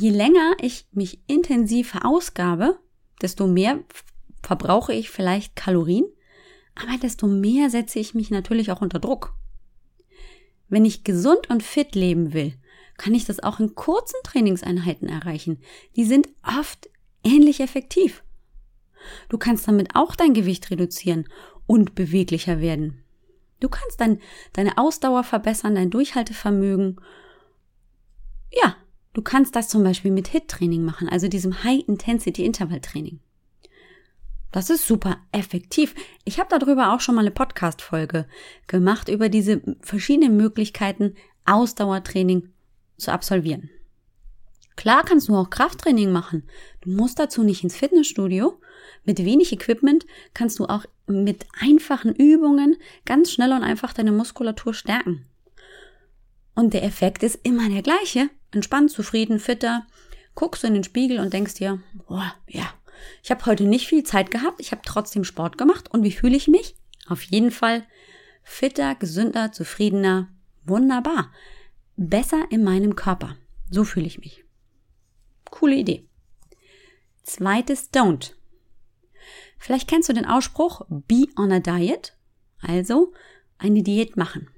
Je 0.00 0.10
länger 0.10 0.52
ich 0.60 0.86
mich 0.92 1.18
intensiv 1.26 1.90
verausgabe, 1.90 2.78
desto 3.20 3.48
mehr 3.48 3.80
verbrauche 4.44 4.92
ich 4.92 5.10
vielleicht 5.10 5.56
Kalorien, 5.56 6.04
aber 6.76 6.96
desto 7.02 7.26
mehr 7.26 7.68
setze 7.68 7.98
ich 7.98 8.14
mich 8.14 8.30
natürlich 8.30 8.70
auch 8.70 8.80
unter 8.80 9.00
Druck. 9.00 9.34
Wenn 10.68 10.84
ich 10.84 11.02
gesund 11.02 11.50
und 11.50 11.64
fit 11.64 11.96
leben 11.96 12.32
will, 12.32 12.54
kann 12.96 13.12
ich 13.12 13.24
das 13.24 13.42
auch 13.42 13.58
in 13.58 13.74
kurzen 13.74 14.20
Trainingseinheiten 14.22 15.08
erreichen. 15.08 15.58
Die 15.96 16.04
sind 16.04 16.28
oft 16.44 16.88
ähnlich 17.24 17.58
effektiv. 17.58 18.22
Du 19.28 19.36
kannst 19.36 19.66
damit 19.66 19.96
auch 19.96 20.14
dein 20.14 20.32
Gewicht 20.32 20.70
reduzieren 20.70 21.28
und 21.66 21.96
beweglicher 21.96 22.60
werden. 22.60 23.02
Du 23.58 23.68
kannst 23.68 24.00
dann 24.00 24.20
deine 24.52 24.78
Ausdauer 24.78 25.24
verbessern, 25.24 25.74
dein 25.74 25.90
Durchhaltevermögen. 25.90 27.00
Ja, 28.52 28.76
du 29.12 29.22
kannst 29.22 29.56
das 29.56 29.68
zum 29.68 29.82
Beispiel 29.84 30.10
mit 30.10 30.28
HIT-Training 30.28 30.84
machen, 30.84 31.08
also 31.08 31.28
diesem 31.28 31.64
High-Intensity-Intervall-Training. 31.64 33.20
Das 34.50 34.70
ist 34.70 34.86
super 34.86 35.18
effektiv. 35.32 35.94
Ich 36.24 36.38
habe 36.38 36.56
darüber 36.56 36.94
auch 36.94 37.00
schon 37.00 37.14
mal 37.14 37.20
eine 37.20 37.30
Podcast-Folge 37.30 38.26
gemacht, 38.66 39.08
über 39.08 39.28
diese 39.28 39.60
verschiedenen 39.80 40.36
Möglichkeiten, 40.36 41.14
Ausdauertraining 41.44 42.48
zu 42.96 43.12
absolvieren. 43.12 43.70
Klar 44.76 45.02
kannst 45.04 45.28
du 45.28 45.34
auch 45.34 45.50
Krafttraining 45.50 46.12
machen. 46.12 46.44
Du 46.82 46.90
musst 46.90 47.18
dazu 47.18 47.42
nicht 47.42 47.64
ins 47.64 47.76
Fitnessstudio. 47.76 48.60
Mit 49.04 49.18
wenig 49.24 49.52
Equipment 49.52 50.06
kannst 50.34 50.60
du 50.60 50.66
auch 50.66 50.84
mit 51.06 51.46
einfachen 51.60 52.14
Übungen 52.14 52.76
ganz 53.04 53.32
schnell 53.32 53.52
und 53.52 53.64
einfach 53.64 53.92
deine 53.92 54.12
Muskulatur 54.12 54.74
stärken. 54.74 55.26
Und 56.58 56.74
der 56.74 56.82
Effekt 56.82 57.22
ist 57.22 57.38
immer 57.44 57.68
der 57.68 57.82
gleiche. 57.82 58.30
Entspannt, 58.50 58.90
zufrieden, 58.90 59.38
fitter. 59.38 59.86
Guckst 60.34 60.64
du 60.64 60.66
in 60.66 60.74
den 60.74 60.82
Spiegel 60.82 61.20
und 61.20 61.32
denkst 61.32 61.54
dir, 61.54 61.80
boah, 62.08 62.34
ja, 62.48 62.68
ich 63.22 63.30
habe 63.30 63.46
heute 63.46 63.62
nicht 63.62 63.86
viel 63.86 64.02
Zeit 64.02 64.32
gehabt, 64.32 64.58
ich 64.58 64.72
habe 64.72 64.82
trotzdem 64.84 65.22
Sport 65.22 65.56
gemacht. 65.56 65.88
Und 65.92 66.02
wie 66.02 66.10
fühle 66.10 66.36
ich 66.36 66.48
mich? 66.48 66.74
Auf 67.06 67.22
jeden 67.22 67.52
Fall 67.52 67.86
fitter, 68.42 68.96
gesünder, 68.96 69.52
zufriedener. 69.52 70.30
Wunderbar 70.64 71.30
besser 71.94 72.46
in 72.50 72.64
meinem 72.64 72.96
Körper. 72.96 73.36
So 73.70 73.84
fühle 73.84 74.08
ich 74.08 74.18
mich. 74.18 74.42
Coole 75.52 75.76
Idee. 75.76 76.08
Zweites 77.22 77.92
Don't. 77.92 78.32
Vielleicht 79.58 79.86
kennst 79.86 80.08
du 80.08 80.12
den 80.12 80.26
Ausspruch 80.26 80.82
Be 80.88 81.26
on 81.36 81.52
a 81.52 81.60
Diet, 81.60 82.16
also 82.60 83.12
eine 83.58 83.84
Diät 83.84 84.16
machen. 84.16 84.48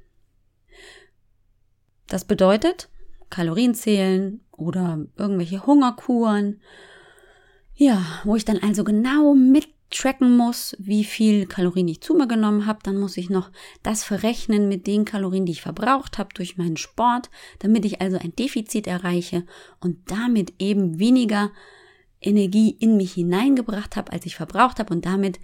Das 2.10 2.24
bedeutet 2.24 2.90
Kalorien 3.30 3.74
zählen 3.74 4.40
oder 4.50 5.06
irgendwelche 5.16 5.64
Hungerkuren. 5.64 6.60
Ja, 7.74 8.04
wo 8.24 8.36
ich 8.36 8.44
dann 8.44 8.58
also 8.58 8.84
genau 8.84 9.34
mit 9.34 9.68
tracken 9.90 10.36
muss, 10.36 10.76
wie 10.78 11.04
viel 11.04 11.46
Kalorien 11.46 11.88
ich 11.88 12.00
zu 12.00 12.14
mir 12.14 12.28
genommen 12.28 12.66
habe, 12.66 12.80
dann 12.82 12.98
muss 12.98 13.16
ich 13.16 13.30
noch 13.30 13.50
das 13.82 14.04
verrechnen 14.04 14.68
mit 14.68 14.86
den 14.86 15.04
Kalorien, 15.04 15.46
die 15.46 15.52
ich 15.52 15.62
verbraucht 15.62 16.18
habe 16.18 16.34
durch 16.34 16.56
meinen 16.58 16.76
Sport, 16.76 17.30
damit 17.60 17.84
ich 17.84 18.00
also 18.00 18.18
ein 18.18 18.34
Defizit 18.36 18.86
erreiche 18.86 19.44
und 19.80 20.10
damit 20.10 20.54
eben 20.58 20.98
weniger 20.98 21.50
Energie 22.20 22.70
in 22.78 22.96
mich 22.96 23.14
hineingebracht 23.14 23.96
habe, 23.96 24.12
als 24.12 24.26
ich 24.26 24.36
verbraucht 24.36 24.78
habe 24.78 24.92
und 24.92 25.06
damit 25.06 25.40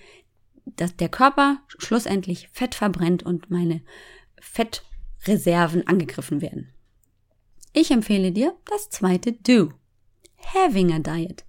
dass 0.75 0.97
der 0.97 1.09
Körper 1.09 1.59
schlussendlich 1.79 2.49
Fett 2.51 2.75
verbrennt 2.75 3.23
und 3.23 3.51
meine 3.51 3.83
Fettreserven 5.27 5.87
angegriffen 5.89 6.41
werden. 6.41 6.73
Ich 7.73 7.91
empfehle 7.91 8.31
dir 8.31 8.57
das 8.71 8.91
zweite 8.91 9.33
Do. 9.33 9.73
Having 10.55 10.93
a 10.93 10.99
Diet. 11.01 11.45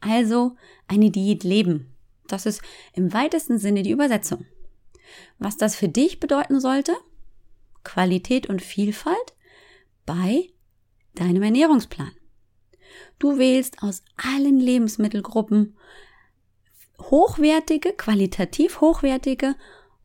Also 0.00 0.56
eine 0.86 1.10
Diät 1.10 1.42
leben. 1.42 1.94
Das 2.28 2.44
ist 2.44 2.60
im 2.92 3.12
weitesten 3.12 3.58
Sinne 3.58 3.82
die 3.82 3.90
Übersetzung. 3.90 4.44
Was 5.38 5.56
das 5.56 5.74
für 5.74 5.88
dich 5.88 6.20
bedeuten 6.20 6.60
sollte? 6.60 6.92
Qualität 7.84 8.48
und 8.48 8.60
Vielfalt 8.60 9.34
bei 10.04 10.50
deinem 11.14 11.42
Ernährungsplan. 11.42 12.12
Du 13.18 13.38
wählst 13.38 13.82
aus 13.82 14.02
allen 14.16 14.60
Lebensmittelgruppen 14.60 15.76
hochwertige, 17.00 17.92
qualitativ 17.92 18.80
hochwertige 18.80 19.54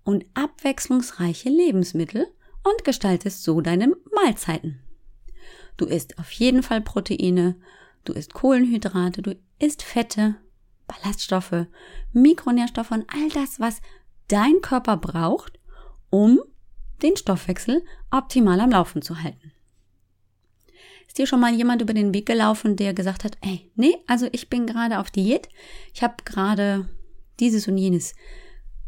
und 0.03 0.25
abwechslungsreiche 0.33 1.49
Lebensmittel 1.49 2.27
und 2.69 2.83
gestaltest 2.83 3.43
so 3.43 3.61
deine 3.61 3.95
Mahlzeiten. 4.13 4.79
Du 5.77 5.85
isst 5.85 6.17
auf 6.17 6.31
jeden 6.31 6.63
Fall 6.63 6.81
Proteine, 6.81 7.55
du 8.03 8.13
isst 8.13 8.33
Kohlenhydrate, 8.33 9.21
du 9.21 9.35
isst 9.59 9.83
Fette, 9.83 10.35
Ballaststoffe, 10.87 11.67
Mikronährstoffe 12.13 12.91
und 12.91 13.05
all 13.13 13.29
das, 13.29 13.59
was 13.59 13.81
dein 14.27 14.61
Körper 14.61 14.97
braucht, 14.97 15.59
um 16.09 16.39
den 17.01 17.15
Stoffwechsel 17.15 17.83
optimal 18.11 18.59
am 18.59 18.71
Laufen 18.71 19.01
zu 19.01 19.21
halten. 19.21 19.51
Ist 21.07 21.17
dir 21.17 21.27
schon 21.27 21.39
mal 21.39 21.53
jemand 21.53 21.81
über 21.81 21.93
den 21.93 22.13
Weg 22.13 22.25
gelaufen, 22.25 22.75
der 22.75 22.93
gesagt 22.93 23.23
hat, 23.23 23.37
ey, 23.41 23.71
nee, 23.75 23.97
also 24.07 24.27
ich 24.31 24.49
bin 24.49 24.65
gerade 24.65 24.99
auf 24.99 25.11
Diät, 25.11 25.47
ich 25.93 26.03
habe 26.03 26.15
gerade 26.25 26.89
dieses 27.39 27.67
und 27.67 27.77
jenes 27.77 28.15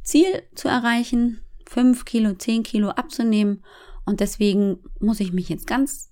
Ziel 0.03 0.43
zu 0.55 0.67
erreichen, 0.67 1.41
fünf 1.69 2.03
Kilo, 2.03 2.33
zehn 2.33 2.63
Kilo 2.63 2.89
abzunehmen 2.89 3.63
und 4.05 4.19
deswegen 4.21 4.79
muss 4.99 5.19
ich 5.19 5.33
mich 5.33 5.49
jetzt 5.49 5.67
ganz 5.67 6.11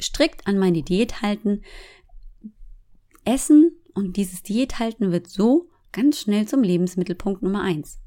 strikt 0.00 0.48
an 0.48 0.58
meine 0.58 0.82
Diät 0.82 1.22
halten. 1.22 1.62
Essen 3.24 3.70
und 3.94 4.16
dieses 4.16 4.42
Diät 4.42 4.80
halten 4.80 5.12
wird 5.12 5.28
so 5.28 5.68
ganz 5.92 6.20
schnell 6.20 6.48
zum 6.48 6.62
Lebensmittelpunkt 6.64 7.42
Nummer 7.42 7.62
eins. 7.62 8.00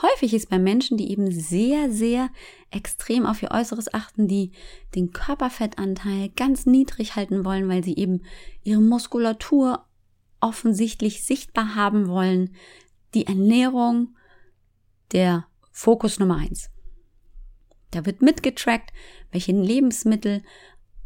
Häufig 0.00 0.32
ist 0.32 0.48
bei 0.48 0.58
Menschen, 0.58 0.96
die 0.96 1.10
eben 1.10 1.30
sehr, 1.30 1.92
sehr 1.92 2.30
extrem 2.70 3.26
auf 3.26 3.42
ihr 3.42 3.50
Äußeres 3.50 3.92
achten, 3.92 4.28
die 4.28 4.52
den 4.94 5.12
Körperfettanteil 5.12 6.30
ganz 6.30 6.64
niedrig 6.64 7.16
halten 7.16 7.44
wollen, 7.44 7.68
weil 7.68 7.84
sie 7.84 7.96
eben 7.96 8.22
ihre 8.62 8.80
Muskulatur 8.80 9.84
offensichtlich 10.40 11.22
sichtbar 11.24 11.74
haben 11.74 12.08
wollen, 12.08 12.54
die 13.12 13.26
Ernährung 13.26 14.16
der 15.12 15.49
Fokus 15.70 16.18
Nummer 16.18 16.36
eins. 16.36 16.70
Da 17.90 18.06
wird 18.06 18.22
mitgetrackt, 18.22 18.92
welche 19.32 19.52
Lebensmittel 19.52 20.42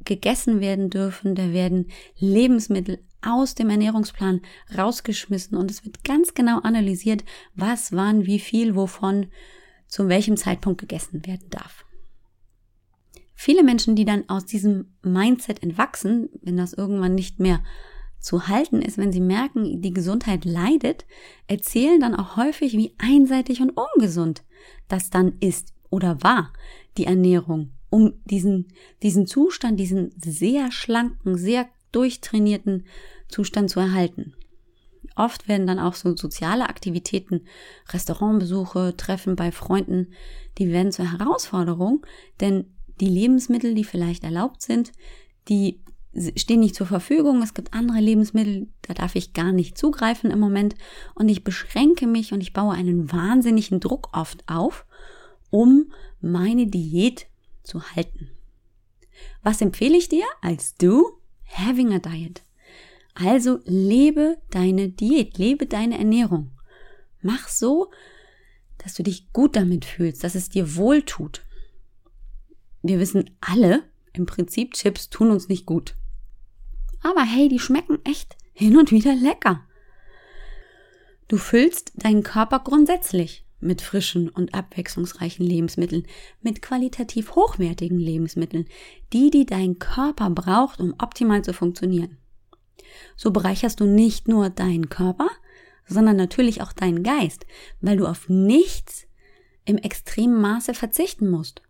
gegessen 0.05 0.61
werden 0.61 0.91
dürfen. 0.91 1.35
Da 1.35 1.53
werden 1.53 1.89
Lebensmittel 2.19 3.03
aus 3.23 3.55
dem 3.55 3.71
Ernährungsplan 3.71 4.43
rausgeschmissen 4.77 5.57
und 5.57 5.71
es 5.71 5.85
wird 5.85 6.05
ganz 6.05 6.35
genau 6.35 6.61
analysiert, 6.61 7.25
was, 7.55 7.93
wann, 7.93 8.27
wie 8.27 8.39
viel, 8.39 8.77
wovon, 8.77 9.31
zu 9.89 10.09
welchem 10.09 10.37
Zeitpunkt 10.37 10.81
gegessen 10.81 11.27
werden 11.27 11.49
darf. 11.51 11.85
Viele 13.35 13.63
Menschen, 13.63 13.97
die 13.97 14.05
dann 14.05 14.29
aus 14.29 14.45
diesem 14.45 14.95
Mindset 15.03 15.63
entwachsen, 15.63 16.29
wenn 16.43 16.57
das 16.57 16.73
irgendwann 16.73 17.15
nicht 17.15 17.41
mehr 17.41 17.63
zu 18.21 18.49
halten 18.49 18.81
ist, 18.81 18.97
wenn 18.97 19.13
sie 19.13 19.21
merken, 19.21 19.83
die 19.83 19.93
Gesundheit 19.93 20.45
leidet, 20.45 21.05
erzählen 21.47 22.01
dann 22.01 22.15
auch 22.15 22.37
häufig, 22.37 22.73
wie 22.73 22.95
einseitig 22.99 23.61
und 23.61 23.71
ungesund 23.71 24.45
das 24.89 25.11
dann 25.11 25.35
ist 25.41 25.73
oder 25.91 26.23
war, 26.23 26.53
die 26.97 27.07
Ernährung, 27.07 27.71
um 27.91 28.15
diesen, 28.25 28.69
diesen 29.03 29.27
Zustand, 29.27 29.79
diesen 29.79 30.13
sehr 30.17 30.73
schlanken, 30.73 31.37
sehr 31.37 31.69
durchtrainierten 31.93 32.87
Zustand 33.29 33.71
zu 33.71 33.81
erhalten. 33.81 34.35
Oft 35.17 35.47
werden 35.47 35.67
dann 35.67 35.79
auch 35.79 35.95
so 35.95 36.17
soziale 36.17 36.69
Aktivitäten, 36.69 37.43
Restaurantbesuche, 37.91 38.97
Treffen 38.97 39.37
bei 39.37 39.53
Freunden, 39.53 40.09
die 40.59 40.71
werden 40.71 40.91
zur 40.91 41.13
Herausforderung, 41.13 42.05
denn 42.41 42.65
die 43.01 43.09
Lebensmittel, 43.09 43.75
die 43.75 43.85
vielleicht 43.85 44.25
erlaubt 44.25 44.63
sind, 44.63 44.93
die 45.49 45.81
stehen 46.37 46.61
nicht 46.61 46.75
zur 46.75 46.87
Verfügung. 46.87 47.43
Es 47.43 47.55
gibt 47.55 47.75
andere 47.75 47.99
Lebensmittel, 47.99 48.69
da 48.83 48.95
darf 48.95 49.15
ich 49.15 49.33
gar 49.33 49.53
nicht 49.53 49.77
zugreifen 49.77 50.31
im 50.31 50.39
Moment. 50.39 50.75
Und 51.15 51.29
ich 51.29 51.45
beschränke 51.45 52.07
mich 52.07 52.33
und 52.33 52.41
ich 52.41 52.53
baue 52.53 52.75
einen 52.75 53.13
wahnsinnigen 53.13 53.81
Druck 53.81 54.11
oft 54.13 54.49
auf, 54.49 54.87
um 55.51 55.93
meine 56.21 56.67
Diät 56.67 57.27
zu 57.63 57.83
halten. 57.83 58.31
Was 59.43 59.61
empfehle 59.61 59.97
ich 59.97 60.09
dir 60.09 60.25
als 60.41 60.75
du? 60.77 61.05
Having 61.47 61.93
a 61.93 61.99
diet. 61.99 62.43
Also 63.15 63.61
lebe 63.65 64.39
deine 64.51 64.89
Diät, 64.89 65.39
lebe 65.39 65.67
deine 65.67 65.99
Ernährung. 65.99 66.51
Mach 67.23 67.49
so, 67.49 67.91
dass 68.79 68.95
du 68.95 69.03
dich 69.03 69.33
gut 69.33 69.57
damit 69.57 69.85
fühlst, 69.85 70.25
dass 70.25 70.35
es 70.35 70.49
dir 70.49 70.77
wohl 70.77 71.03
tut. 71.03 71.43
Wir 72.83 72.99
wissen 72.99 73.31
alle, 73.41 73.85
im 74.13 74.27
Prinzip 74.27 74.75
Chips 74.75 75.11
tun 75.11 75.31
uns 75.31 75.49
nicht 75.49 75.65
gut. 75.65 75.95
Aber 77.05 77.23
hey, 77.23 77.49
die 77.49 77.61
schmecken 77.61 77.99
echt 78.05 78.35
hin 78.55 78.79
und 78.79 78.91
wieder 78.91 79.15
lecker. 79.15 79.61
Du 81.29 81.37
füllst 81.37 81.93
deinen 81.95 82.23
Körper 82.23 82.61
grundsätzlich 82.61 83.47
mit 83.61 83.83
frischen 83.83 84.31
und 84.31 84.55
abwechslungsreichen 84.55 85.45
Lebensmitteln, 85.45 86.07
mit 86.41 86.63
qualitativ 86.63 87.35
hochwertigen 87.35 87.99
Lebensmitteln, 87.99 88.67
die, 89.13 89.31
die 89.31 89.45
dein 89.45 89.79
Körper 89.79 90.31
braucht, 90.31 90.81
um 90.81 90.95
optimal 90.99 91.43
zu 91.43 91.53
funktionieren. 91.53 92.17
So 93.17 93.31
bereicherst 93.31 93.81
du 93.81 93.85
nicht 93.85 94.27
nur 94.27 94.49
deinen 94.49 94.89
Körper, 94.89 95.29
sondern 95.87 96.17
natürlich 96.17 96.63
auch 96.63 96.73
deinen 96.73 97.03
Geist, 97.03 97.47
weil 97.83 97.99
du 97.99 98.07
auf 98.07 98.29
nichts 98.31 99.07
im 99.67 99.77
extremen 99.77 100.41
Maße 100.41 100.73
verzichten 100.73 101.31
musst. 101.31 101.63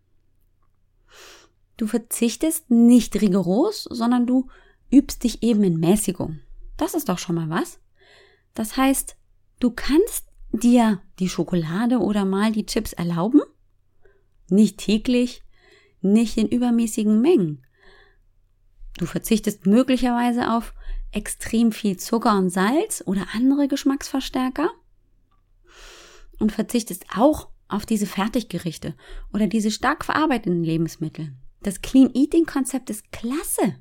Du 1.76 1.88
verzichtest 1.88 2.70
nicht 2.70 3.20
rigoros, 3.20 3.84
sondern 3.90 4.26
du 4.26 4.48
übst 4.90 5.24
dich 5.24 5.42
eben 5.42 5.64
in 5.64 5.78
Mäßigung. 5.78 6.40
Das 6.76 6.94
ist 6.94 7.08
doch 7.08 7.18
schon 7.18 7.36
mal 7.36 7.50
was. 7.50 7.80
Das 8.54 8.76
heißt, 8.76 9.16
du 9.60 9.70
kannst 9.70 10.28
dir 10.52 11.00
die 11.18 11.28
Schokolade 11.28 11.98
oder 11.98 12.24
mal 12.24 12.52
die 12.52 12.66
Chips 12.66 12.92
erlauben. 12.92 13.40
Nicht 14.48 14.78
täglich, 14.78 15.42
nicht 16.00 16.36
in 16.36 16.48
übermäßigen 16.48 17.20
Mengen. 17.20 17.64
Du 18.98 19.06
verzichtest 19.06 19.66
möglicherweise 19.66 20.52
auf 20.52 20.74
extrem 21.10 21.72
viel 21.72 21.96
Zucker 21.96 22.36
und 22.38 22.50
Salz 22.50 23.02
oder 23.06 23.26
andere 23.34 23.66
Geschmacksverstärker 23.68 24.70
und 26.38 26.52
verzichtest 26.52 27.06
auch 27.16 27.48
auf 27.68 27.86
diese 27.86 28.06
Fertiggerichte 28.06 28.94
oder 29.32 29.46
diese 29.46 29.70
stark 29.70 30.04
verarbeiteten 30.04 30.62
Lebensmittel. 30.62 31.32
Das 31.62 31.80
Clean 31.80 32.10
Eating 32.14 32.44
Konzept 32.44 32.90
ist 32.90 33.10
klasse. 33.10 33.76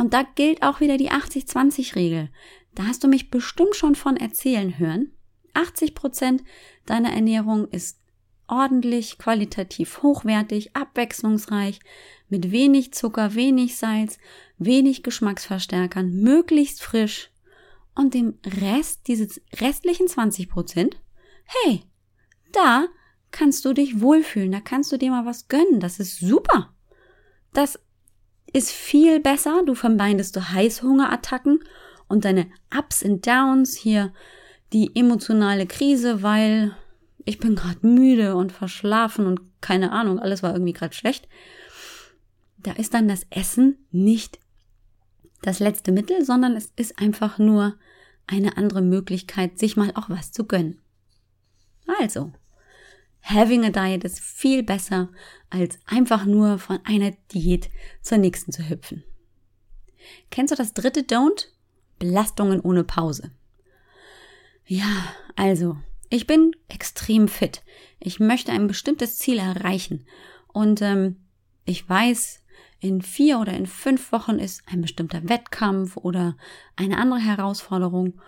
Und 0.00 0.14
da 0.14 0.22
gilt 0.22 0.62
auch 0.62 0.80
wieder 0.80 0.96
die 0.96 1.10
80-20-Regel. 1.10 2.30
Da 2.74 2.86
hast 2.86 3.04
du 3.04 3.08
mich 3.08 3.28
bestimmt 3.28 3.76
schon 3.76 3.94
von 3.94 4.16
erzählen 4.16 4.78
hören. 4.78 5.12
80 5.52 5.94
Prozent 5.94 6.42
deiner 6.86 7.12
Ernährung 7.12 7.68
ist 7.68 8.00
ordentlich, 8.48 9.18
qualitativ 9.18 10.02
hochwertig, 10.02 10.74
abwechslungsreich, 10.74 11.80
mit 12.30 12.50
wenig 12.50 12.94
Zucker, 12.94 13.34
wenig 13.34 13.76
Salz, 13.76 14.16
wenig 14.56 15.02
Geschmacksverstärkern, 15.02 16.10
möglichst 16.10 16.82
frisch 16.82 17.30
und 17.94 18.14
dem 18.14 18.38
Rest, 18.58 19.06
dieses 19.06 19.42
restlichen 19.60 20.08
20 20.08 20.48
Prozent, 20.48 20.96
hey, 21.44 21.82
da 22.52 22.86
kannst 23.32 23.66
du 23.66 23.74
dich 23.74 24.00
wohlfühlen, 24.00 24.52
da 24.52 24.60
kannst 24.60 24.92
du 24.92 24.96
dir 24.96 25.10
mal 25.10 25.26
was 25.26 25.48
gönnen, 25.48 25.78
das 25.78 26.00
ist 26.00 26.20
super. 26.20 26.74
Das 27.52 27.78
ist 28.52 28.70
viel 28.70 29.20
besser. 29.20 29.62
Du 29.64 29.74
vermeidest 29.74 30.36
du 30.36 30.50
Heißhungerattacken 30.50 31.60
und 32.08 32.24
deine 32.24 32.46
Ups 32.76 33.02
und 33.02 33.26
Downs 33.26 33.76
hier 33.76 34.12
die 34.72 34.94
emotionale 34.94 35.66
Krise, 35.66 36.22
weil 36.22 36.76
ich 37.24 37.38
bin 37.38 37.54
gerade 37.54 37.86
müde 37.86 38.36
und 38.36 38.52
verschlafen 38.52 39.26
und 39.26 39.40
keine 39.60 39.92
Ahnung, 39.92 40.18
alles 40.18 40.42
war 40.42 40.52
irgendwie 40.52 40.72
gerade 40.72 40.94
schlecht. 40.94 41.28
Da 42.58 42.72
ist 42.72 42.94
dann 42.94 43.08
das 43.08 43.26
Essen 43.30 43.78
nicht 43.90 44.38
das 45.42 45.58
letzte 45.58 45.92
Mittel, 45.92 46.24
sondern 46.24 46.56
es 46.56 46.72
ist 46.76 46.98
einfach 46.98 47.38
nur 47.38 47.76
eine 48.26 48.56
andere 48.56 48.82
Möglichkeit, 48.82 49.58
sich 49.58 49.76
mal 49.76 49.92
auch 49.94 50.08
was 50.08 50.32
zu 50.32 50.44
gönnen. 50.44 50.80
Also, 52.00 52.32
Having 53.30 53.64
a 53.64 53.70
Diet 53.70 54.02
ist 54.02 54.18
viel 54.18 54.64
besser, 54.64 55.08
als 55.50 55.78
einfach 55.86 56.24
nur 56.24 56.58
von 56.58 56.80
einer 56.84 57.12
Diät 57.32 57.70
zur 58.02 58.18
nächsten 58.18 58.50
zu 58.50 58.68
hüpfen. 58.68 59.04
Kennst 60.30 60.52
du 60.52 60.56
das 60.56 60.74
dritte 60.74 61.02
Don't? 61.02 61.46
Belastungen 62.00 62.60
ohne 62.60 62.82
Pause. 62.82 63.30
Ja, 64.66 65.14
also, 65.36 65.76
ich 66.08 66.26
bin 66.26 66.52
extrem 66.68 67.28
fit. 67.28 67.62
Ich 68.00 68.18
möchte 68.18 68.50
ein 68.52 68.66
bestimmtes 68.66 69.18
Ziel 69.18 69.38
erreichen. 69.38 70.06
Und 70.48 70.82
ähm, 70.82 71.16
ich 71.64 71.88
weiß, 71.88 72.42
in 72.80 73.02
vier 73.02 73.38
oder 73.38 73.52
in 73.52 73.66
fünf 73.66 74.10
Wochen 74.10 74.38
ist 74.38 74.62
ein 74.66 74.80
bestimmter 74.80 75.28
Wettkampf 75.28 75.96
oder 75.96 76.36
eine 76.74 76.98
andere 76.98 77.20
Herausforderung. 77.20 78.20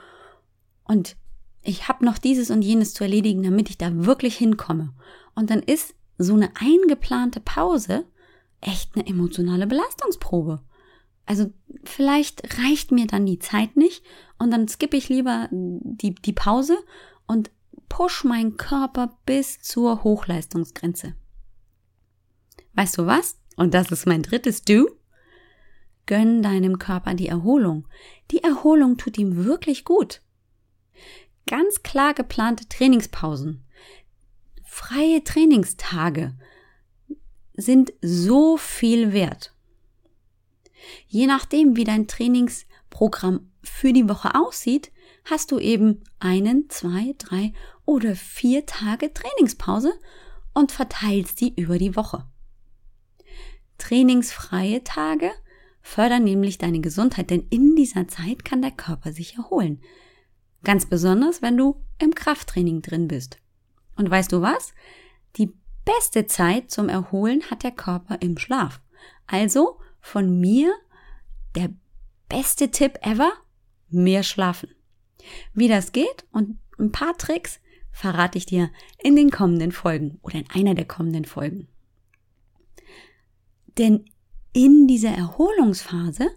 Und 0.84 1.16
ich 1.62 1.88
habe 1.88 2.04
noch 2.04 2.18
dieses 2.18 2.50
und 2.50 2.62
jenes 2.62 2.94
zu 2.94 3.04
erledigen, 3.04 3.42
damit 3.42 3.70
ich 3.70 3.78
da 3.78 4.04
wirklich 4.04 4.36
hinkomme. 4.36 4.92
Und 5.34 5.50
dann 5.50 5.60
ist 5.60 5.94
so 6.18 6.34
eine 6.34 6.50
eingeplante 6.56 7.40
Pause 7.40 8.04
echt 8.60 8.94
eine 8.94 9.06
emotionale 9.06 9.66
Belastungsprobe. 9.66 10.62
Also 11.26 11.52
vielleicht 11.84 12.58
reicht 12.58 12.90
mir 12.90 13.06
dann 13.06 13.26
die 13.26 13.38
Zeit 13.38 13.76
nicht 13.76 14.04
und 14.38 14.50
dann 14.50 14.68
skippe 14.68 14.96
ich 14.96 15.08
lieber 15.08 15.48
die, 15.50 16.14
die 16.14 16.32
Pause 16.32 16.76
und 17.26 17.50
push 17.88 18.24
meinen 18.24 18.56
Körper 18.56 19.18
bis 19.26 19.60
zur 19.60 20.02
Hochleistungsgrenze. 20.02 21.14
Weißt 22.74 22.98
du 22.98 23.06
was? 23.06 23.38
Und 23.56 23.74
das 23.74 23.92
ist 23.92 24.06
mein 24.06 24.22
drittes 24.22 24.62
Du. 24.62 24.88
Gönn 26.06 26.42
deinem 26.42 26.78
Körper 26.78 27.14
die 27.14 27.28
Erholung. 27.28 27.86
Die 28.30 28.42
Erholung 28.42 28.96
tut 28.96 29.18
ihm 29.18 29.44
wirklich 29.44 29.84
gut. 29.84 30.22
Ganz 31.46 31.82
klar 31.82 32.14
geplante 32.14 32.68
Trainingspausen, 32.68 33.64
freie 34.64 35.22
Trainingstage 35.22 36.34
sind 37.54 37.92
so 38.00 38.56
viel 38.56 39.12
wert. 39.12 39.54
Je 41.06 41.26
nachdem, 41.26 41.76
wie 41.76 41.84
dein 41.84 42.08
Trainingsprogramm 42.08 43.50
für 43.62 43.92
die 43.92 44.08
Woche 44.08 44.34
aussieht, 44.34 44.90
hast 45.24 45.52
du 45.52 45.58
eben 45.58 46.02
einen, 46.18 46.68
zwei, 46.70 47.14
drei 47.18 47.52
oder 47.84 48.16
vier 48.16 48.66
Tage 48.66 49.12
Trainingspause 49.12 49.92
und 50.54 50.72
verteilst 50.72 51.40
die 51.40 51.54
über 51.54 51.78
die 51.78 51.96
Woche. 51.96 52.26
Trainingsfreie 53.78 54.84
Tage 54.84 55.30
fördern 55.80 56.24
nämlich 56.24 56.58
deine 56.58 56.80
Gesundheit, 56.80 57.30
denn 57.30 57.46
in 57.50 57.74
dieser 57.76 58.06
Zeit 58.08 58.44
kann 58.44 58.62
der 58.62 58.70
Körper 58.70 59.12
sich 59.12 59.36
erholen. 59.36 59.80
Ganz 60.64 60.86
besonders, 60.86 61.42
wenn 61.42 61.56
du 61.56 61.82
im 61.98 62.14
Krafttraining 62.14 62.82
drin 62.82 63.08
bist. 63.08 63.38
Und 63.96 64.10
weißt 64.10 64.32
du 64.32 64.40
was? 64.40 64.72
Die 65.36 65.52
beste 65.84 66.26
Zeit 66.26 66.70
zum 66.70 66.88
Erholen 66.88 67.42
hat 67.50 67.62
der 67.62 67.72
Körper 67.72 68.18
im 68.20 68.38
Schlaf. 68.38 68.80
Also 69.26 69.80
von 70.00 70.40
mir 70.40 70.72
der 71.54 71.70
beste 72.28 72.70
Tipp 72.70 72.98
ever, 73.02 73.32
mehr 73.88 74.22
schlafen. 74.22 74.70
Wie 75.54 75.68
das 75.68 75.92
geht 75.92 76.24
und 76.32 76.58
ein 76.78 76.92
paar 76.92 77.16
Tricks 77.16 77.60
verrate 77.90 78.38
ich 78.38 78.46
dir 78.46 78.70
in 78.98 79.16
den 79.16 79.30
kommenden 79.30 79.72
Folgen 79.72 80.18
oder 80.22 80.36
in 80.36 80.50
einer 80.50 80.74
der 80.74 80.86
kommenden 80.86 81.24
Folgen. 81.24 81.68
Denn 83.78 84.04
in 84.52 84.86
dieser 84.86 85.10
Erholungsphase 85.10 86.30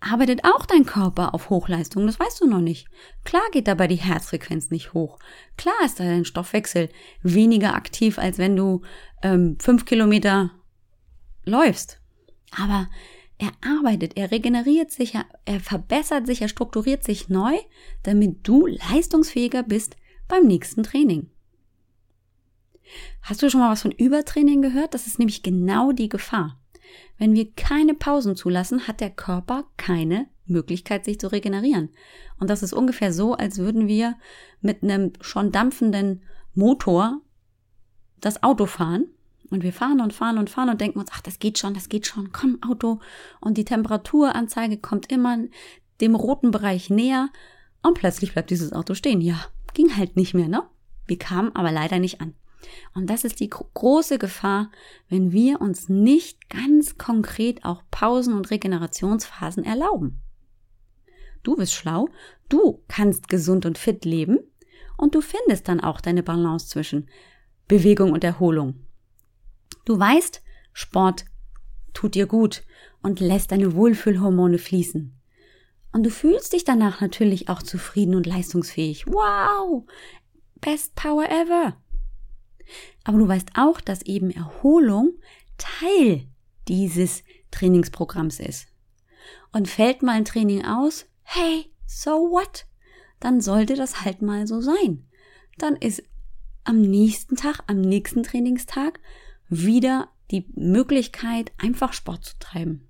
arbeitet 0.00 0.44
auch 0.44 0.66
dein 0.66 0.86
Körper 0.86 1.34
auf 1.34 1.50
Hochleistung, 1.50 2.06
das 2.06 2.18
weißt 2.18 2.40
du 2.40 2.46
noch 2.46 2.60
nicht. 2.60 2.88
Klar 3.24 3.42
geht 3.52 3.68
dabei 3.68 3.86
die 3.86 3.96
Herzfrequenz 3.96 4.70
nicht 4.70 4.94
hoch. 4.94 5.18
Klar 5.56 5.74
ist 5.84 6.00
da 6.00 6.04
dein 6.04 6.24
Stoffwechsel 6.24 6.88
weniger 7.22 7.74
aktiv, 7.74 8.18
als 8.18 8.38
wenn 8.38 8.56
du 8.56 8.82
ähm, 9.22 9.58
fünf 9.60 9.84
Kilometer 9.84 10.50
läufst. 11.44 12.00
Aber 12.58 12.88
er 13.38 13.52
arbeitet, 13.62 14.16
er 14.16 14.30
regeneriert 14.30 14.90
sich, 14.90 15.14
er, 15.14 15.24
er 15.44 15.60
verbessert 15.60 16.26
sich, 16.26 16.42
er 16.42 16.48
strukturiert 16.48 17.04
sich 17.04 17.28
neu, 17.28 17.56
damit 18.02 18.46
du 18.46 18.66
leistungsfähiger 18.66 19.62
bist 19.62 19.96
beim 20.28 20.46
nächsten 20.46 20.82
Training. 20.82 21.30
Hast 23.22 23.42
du 23.42 23.50
schon 23.50 23.60
mal 23.60 23.70
was 23.70 23.82
von 23.82 23.92
Übertraining 23.92 24.62
gehört? 24.62 24.94
Das 24.94 25.06
ist 25.06 25.18
nämlich 25.18 25.42
genau 25.42 25.92
die 25.92 26.08
Gefahr. 26.08 26.59
Wenn 27.18 27.34
wir 27.34 27.52
keine 27.52 27.94
Pausen 27.94 28.36
zulassen, 28.36 28.86
hat 28.86 29.00
der 29.00 29.10
Körper 29.10 29.64
keine 29.76 30.28
Möglichkeit, 30.46 31.04
sich 31.04 31.18
zu 31.20 31.30
regenerieren. 31.30 31.90
Und 32.38 32.50
das 32.50 32.62
ist 32.62 32.72
ungefähr 32.72 33.12
so, 33.12 33.34
als 33.34 33.58
würden 33.58 33.88
wir 33.88 34.16
mit 34.60 34.82
einem 34.82 35.12
schon 35.20 35.52
dampfenden 35.52 36.22
Motor 36.54 37.20
das 38.20 38.42
Auto 38.42 38.66
fahren. 38.66 39.06
Und 39.50 39.64
wir 39.64 39.72
fahren 39.72 40.00
und 40.00 40.12
fahren 40.12 40.38
und 40.38 40.48
fahren 40.48 40.68
und 40.68 40.80
denken 40.80 41.00
uns, 41.00 41.10
ach, 41.12 41.22
das 41.22 41.40
geht 41.40 41.58
schon, 41.58 41.74
das 41.74 41.88
geht 41.88 42.06
schon, 42.06 42.30
komm, 42.32 42.58
Auto. 42.62 43.00
Und 43.40 43.58
die 43.58 43.64
Temperaturanzeige 43.64 44.76
kommt 44.78 45.10
immer 45.10 45.38
dem 46.00 46.14
roten 46.14 46.50
Bereich 46.52 46.88
näher. 46.88 47.30
Und 47.82 47.94
plötzlich 47.94 48.32
bleibt 48.32 48.50
dieses 48.50 48.72
Auto 48.72 48.94
stehen. 48.94 49.20
Ja, 49.20 49.40
ging 49.74 49.96
halt 49.96 50.16
nicht 50.16 50.34
mehr, 50.34 50.48
ne? 50.48 50.62
Wir 51.06 51.18
kamen 51.18 51.54
aber 51.56 51.72
leider 51.72 51.98
nicht 51.98 52.20
an. 52.20 52.34
Und 52.94 53.08
das 53.08 53.24
ist 53.24 53.40
die 53.40 53.50
große 53.50 54.18
Gefahr, 54.18 54.70
wenn 55.08 55.32
wir 55.32 55.60
uns 55.60 55.88
nicht 55.88 56.48
ganz 56.50 56.98
konkret 56.98 57.64
auch 57.64 57.82
Pausen 57.90 58.34
und 58.34 58.50
Regenerationsphasen 58.50 59.64
erlauben. 59.64 60.20
Du 61.42 61.56
bist 61.56 61.72
schlau, 61.72 62.08
du 62.48 62.82
kannst 62.88 63.28
gesund 63.28 63.64
und 63.64 63.78
fit 63.78 64.04
leben 64.04 64.38
und 64.96 65.14
du 65.14 65.20
findest 65.20 65.68
dann 65.68 65.80
auch 65.80 66.00
deine 66.00 66.22
Balance 66.22 66.68
zwischen 66.68 67.08
Bewegung 67.66 68.12
und 68.12 68.24
Erholung. 68.24 68.74
Du 69.84 69.98
weißt, 69.98 70.42
Sport 70.72 71.24
tut 71.94 72.14
dir 72.14 72.26
gut 72.26 72.62
und 73.02 73.20
lässt 73.20 73.52
deine 73.52 73.74
Wohlfühlhormone 73.74 74.58
fließen. 74.58 75.16
Und 75.92 76.04
du 76.04 76.10
fühlst 76.10 76.52
dich 76.52 76.64
danach 76.64 77.00
natürlich 77.00 77.48
auch 77.48 77.62
zufrieden 77.62 78.14
und 78.14 78.26
leistungsfähig. 78.26 79.06
Wow! 79.06 79.86
Best 80.60 80.94
Power 80.94 81.24
ever! 81.28 81.76
Aber 83.04 83.18
du 83.18 83.28
weißt 83.28 83.50
auch, 83.56 83.80
dass 83.80 84.02
eben 84.02 84.30
Erholung 84.30 85.12
Teil 85.58 86.26
dieses 86.68 87.22
Trainingsprogramms 87.50 88.40
ist. 88.40 88.68
Und 89.52 89.68
fällt 89.68 90.02
mal 90.02 90.12
ein 90.12 90.24
Training 90.24 90.64
aus, 90.64 91.06
hey, 91.22 91.66
so 91.86 92.10
what? 92.10 92.66
Dann 93.18 93.40
sollte 93.40 93.74
das 93.74 94.02
halt 94.02 94.22
mal 94.22 94.46
so 94.46 94.60
sein. 94.60 95.06
Dann 95.58 95.76
ist 95.76 96.02
am 96.64 96.80
nächsten 96.80 97.36
Tag, 97.36 97.62
am 97.66 97.80
nächsten 97.80 98.22
Trainingstag 98.22 99.00
wieder 99.48 100.08
die 100.30 100.46
Möglichkeit, 100.54 101.52
einfach 101.58 101.92
Sport 101.92 102.24
zu 102.24 102.38
treiben. 102.38 102.88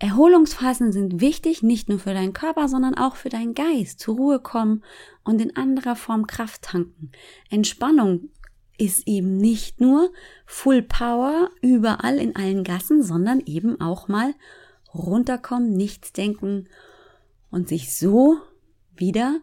Erholungsphasen 0.00 0.92
sind 0.92 1.20
wichtig, 1.20 1.62
nicht 1.62 1.90
nur 1.90 1.98
für 1.98 2.14
deinen 2.14 2.32
Körper, 2.32 2.68
sondern 2.68 2.94
auch 2.94 3.16
für 3.16 3.28
deinen 3.28 3.52
Geist. 3.52 4.00
Zur 4.00 4.16
Ruhe 4.16 4.40
kommen 4.40 4.82
und 5.24 5.42
in 5.42 5.54
anderer 5.56 5.94
Form 5.94 6.26
Kraft 6.26 6.62
tanken. 6.62 7.12
Entspannung 7.50 8.30
ist 8.78 9.06
eben 9.06 9.36
nicht 9.36 9.78
nur 9.78 10.10
Full 10.46 10.82
Power 10.82 11.50
überall 11.60 12.16
in 12.16 12.34
allen 12.34 12.64
Gassen, 12.64 13.02
sondern 13.02 13.40
eben 13.40 13.78
auch 13.78 14.08
mal 14.08 14.34
runterkommen, 14.94 15.74
nichts 15.74 16.14
denken 16.14 16.66
und 17.50 17.68
sich 17.68 17.94
so 17.94 18.38
wieder 18.96 19.40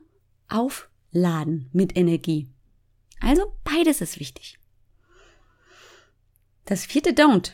aufladen 0.50 1.70
mit 1.72 1.96
Energie. 1.96 2.50
Also 3.20 3.44
beides 3.64 4.02
ist 4.02 4.20
wichtig. 4.20 4.58
Das 6.66 6.84
vierte 6.84 7.12
Don't. 7.12 7.52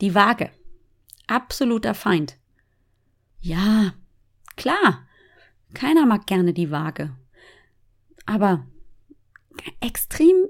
Die 0.00 0.16
Waage 0.16 0.50
absoluter 1.26 1.94
Feind. 1.94 2.36
Ja, 3.40 3.94
klar, 4.56 5.06
keiner 5.74 6.06
mag 6.06 6.26
gerne 6.26 6.52
die 6.52 6.70
Waage. 6.70 7.14
Aber 8.24 8.66
extrem 9.80 10.46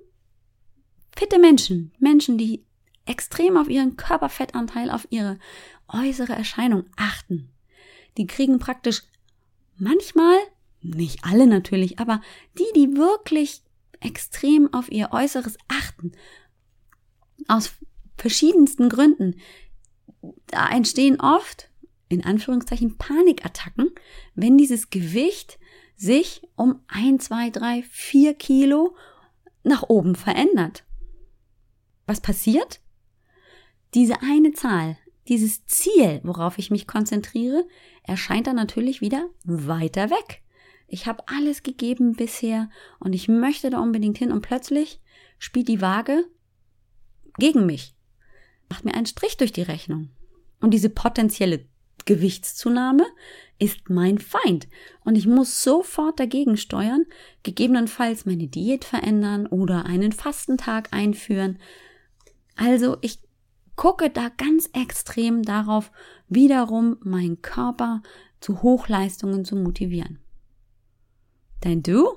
fitte 1.14 1.38
Menschen, 1.38 1.92
Menschen, 1.98 2.38
die 2.38 2.64
extrem 3.06 3.56
auf 3.56 3.68
ihren 3.68 3.96
Körperfettanteil, 3.96 4.90
auf 4.90 5.06
ihre 5.10 5.38
äußere 5.88 6.32
Erscheinung 6.32 6.84
achten, 6.96 7.50
die 8.16 8.26
kriegen 8.26 8.58
praktisch 8.58 9.02
manchmal, 9.76 10.36
nicht 10.80 11.24
alle 11.24 11.46
natürlich, 11.46 11.98
aber 11.98 12.20
die, 12.58 12.66
die 12.74 12.96
wirklich 12.96 13.62
extrem 14.00 14.72
auf 14.72 14.90
ihr 14.90 15.12
Äußeres 15.12 15.56
achten, 15.68 16.12
aus 17.48 17.72
verschiedensten 18.16 18.88
Gründen, 18.88 19.36
da 20.46 20.68
entstehen 20.70 21.20
oft, 21.20 21.70
in 22.08 22.24
Anführungszeichen, 22.24 22.98
Panikattacken, 22.98 23.90
wenn 24.34 24.58
dieses 24.58 24.90
Gewicht 24.90 25.58
sich 25.96 26.42
um 26.56 26.80
ein, 26.88 27.18
zwei, 27.20 27.50
drei, 27.50 27.82
vier 27.90 28.34
Kilo 28.34 28.96
nach 29.64 29.84
oben 29.88 30.14
verändert. 30.14 30.84
Was 32.06 32.20
passiert? 32.20 32.80
Diese 33.94 34.20
eine 34.22 34.52
Zahl, 34.52 34.98
dieses 35.28 35.64
Ziel, 35.66 36.20
worauf 36.22 36.58
ich 36.58 36.70
mich 36.70 36.86
konzentriere, 36.86 37.66
erscheint 38.04 38.46
dann 38.46 38.56
natürlich 38.56 39.00
wieder 39.00 39.28
weiter 39.44 40.10
weg. 40.10 40.42
Ich 40.86 41.06
habe 41.06 41.24
alles 41.26 41.64
gegeben 41.64 42.12
bisher 42.12 42.70
und 43.00 43.12
ich 43.12 43.26
möchte 43.26 43.70
da 43.70 43.80
unbedingt 43.80 44.18
hin 44.18 44.30
und 44.30 44.42
plötzlich 44.42 45.00
spielt 45.38 45.66
die 45.66 45.80
Waage 45.80 46.24
gegen 47.38 47.66
mich 47.66 47.96
macht 48.68 48.84
mir 48.84 48.94
einen 48.94 49.06
Strich 49.06 49.36
durch 49.36 49.52
die 49.52 49.62
Rechnung. 49.62 50.10
Und 50.60 50.72
diese 50.72 50.90
potenzielle 50.90 51.66
Gewichtszunahme 52.04 53.04
ist 53.58 53.90
mein 53.90 54.18
Feind. 54.18 54.68
Und 55.04 55.16
ich 55.16 55.26
muss 55.26 55.62
sofort 55.62 56.20
dagegen 56.20 56.56
steuern, 56.56 57.04
gegebenenfalls 57.42 58.26
meine 58.26 58.48
Diät 58.48 58.84
verändern 58.84 59.46
oder 59.46 59.86
einen 59.86 60.12
Fastentag 60.12 60.92
einführen. 60.92 61.58
Also 62.56 62.96
ich 63.00 63.18
gucke 63.76 64.10
da 64.10 64.30
ganz 64.36 64.70
extrem 64.72 65.42
darauf, 65.42 65.90
wiederum 66.28 66.96
meinen 67.02 67.42
Körper 67.42 68.02
zu 68.40 68.62
Hochleistungen 68.62 69.44
zu 69.44 69.56
motivieren. 69.56 70.18
Denn 71.64 71.82
du? 71.82 72.08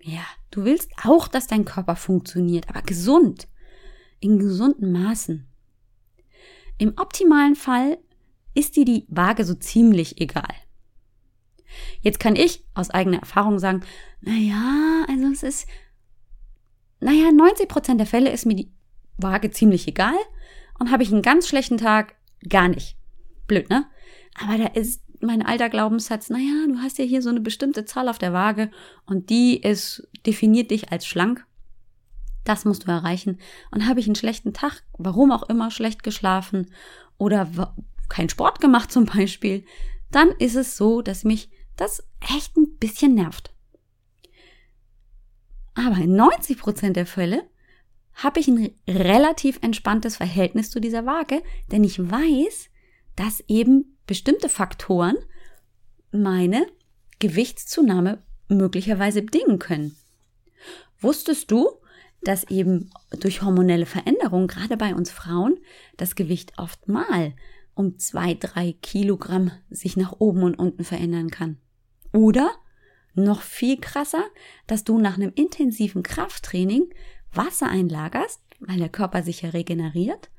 Ja, 0.00 0.24
du 0.50 0.64
willst 0.64 0.90
auch, 1.02 1.28
dass 1.28 1.46
dein 1.46 1.64
Körper 1.64 1.96
funktioniert, 1.96 2.68
aber 2.68 2.82
gesund. 2.82 3.48
In 4.20 4.38
gesunden 4.38 4.92
Maßen. 4.92 5.46
Im 6.78 6.94
optimalen 6.96 7.54
Fall 7.54 7.98
ist 8.54 8.76
dir 8.76 8.84
die 8.84 9.06
Waage 9.08 9.44
so 9.44 9.54
ziemlich 9.54 10.20
egal. 10.20 10.54
Jetzt 12.00 12.20
kann 12.20 12.36
ich 12.36 12.64
aus 12.74 12.90
eigener 12.90 13.18
Erfahrung 13.18 13.58
sagen, 13.58 13.82
na 14.20 14.32
ja, 14.32 15.04
also 15.08 15.26
es 15.32 15.42
ist, 15.42 15.68
naja, 17.00 17.32
90 17.32 17.68
Prozent 17.68 18.00
der 18.00 18.06
Fälle 18.06 18.30
ist 18.30 18.46
mir 18.46 18.54
die 18.54 18.72
Waage 19.16 19.50
ziemlich 19.50 19.88
egal. 19.88 20.14
Und 20.78 20.90
habe 20.90 21.02
ich 21.02 21.12
einen 21.12 21.22
ganz 21.22 21.48
schlechten 21.48 21.78
Tag, 21.78 22.16
gar 22.48 22.68
nicht. 22.68 22.96
Blöd, 23.46 23.70
ne? 23.70 23.86
Aber 24.34 24.58
da 24.58 24.66
ist 24.66 25.02
mein 25.20 25.42
alter 25.44 25.68
Glaubenssatz, 25.68 26.30
naja, 26.30 26.66
du 26.68 26.78
hast 26.78 26.98
ja 26.98 27.04
hier 27.04 27.22
so 27.22 27.30
eine 27.30 27.40
bestimmte 27.40 27.84
Zahl 27.84 28.08
auf 28.08 28.18
der 28.18 28.32
Waage 28.32 28.70
und 29.06 29.30
die 29.30 29.60
ist, 29.60 30.06
definiert 30.26 30.70
dich 30.70 30.92
als 30.92 31.06
schlank. 31.06 31.46
Das 32.44 32.64
musst 32.64 32.86
du 32.86 32.90
erreichen. 32.90 33.38
Und 33.70 33.88
habe 33.88 34.00
ich 34.00 34.06
einen 34.06 34.14
schlechten 34.14 34.52
Tag, 34.52 34.82
warum 34.98 35.32
auch 35.32 35.44
immer, 35.44 35.70
schlecht 35.70 36.02
geschlafen 36.02 36.70
oder 37.18 37.74
keinen 38.08 38.28
Sport 38.28 38.60
gemacht 38.60 38.92
zum 38.92 39.06
Beispiel, 39.06 39.64
dann 40.10 40.30
ist 40.38 40.54
es 40.54 40.76
so, 40.76 41.02
dass 41.02 41.24
mich 41.24 41.50
das 41.76 42.06
echt 42.20 42.56
ein 42.56 42.76
bisschen 42.78 43.14
nervt. 43.14 43.52
Aber 45.74 45.96
in 45.96 46.14
90 46.14 46.58
Prozent 46.58 46.96
der 46.96 47.06
Fälle 47.06 47.48
habe 48.14 48.38
ich 48.38 48.46
ein 48.46 48.70
relativ 48.86 49.58
entspanntes 49.60 50.16
Verhältnis 50.16 50.70
zu 50.70 50.80
dieser 50.80 51.04
Waage, 51.04 51.42
denn 51.72 51.82
ich 51.82 51.98
weiß, 51.98 52.70
dass 53.16 53.42
eben 53.48 53.96
bestimmte 54.06 54.48
Faktoren 54.48 55.16
meine 56.12 56.66
Gewichtszunahme 57.18 58.22
möglicherweise 58.48 59.22
bedingen 59.22 59.58
können. 59.58 59.96
Wusstest 61.00 61.50
du, 61.50 61.68
dass 62.24 62.44
eben 62.44 62.90
durch 63.20 63.42
hormonelle 63.42 63.86
Veränderungen, 63.86 64.48
gerade 64.48 64.76
bei 64.76 64.94
uns 64.94 65.10
Frauen, 65.10 65.58
das 65.96 66.14
Gewicht 66.14 66.52
oft 66.58 66.88
mal 66.88 67.34
um 67.74 67.98
zwei, 67.98 68.34
drei 68.34 68.74
Kilogramm 68.82 69.50
sich 69.70 69.96
nach 69.96 70.14
oben 70.18 70.42
und 70.42 70.58
unten 70.58 70.84
verändern 70.84 71.30
kann? 71.30 71.58
Oder 72.12 72.50
noch 73.14 73.42
viel 73.42 73.80
krasser, 73.80 74.24
dass 74.66 74.84
du 74.84 74.98
nach 74.98 75.16
einem 75.16 75.32
intensiven 75.34 76.02
Krafttraining 76.02 76.92
Wasser 77.32 77.68
einlagerst, 77.68 78.40
weil 78.60 78.78
der 78.78 78.88
Körper 78.88 79.22
sich 79.22 79.42
ja 79.42 79.50
regeneriert 79.50 80.30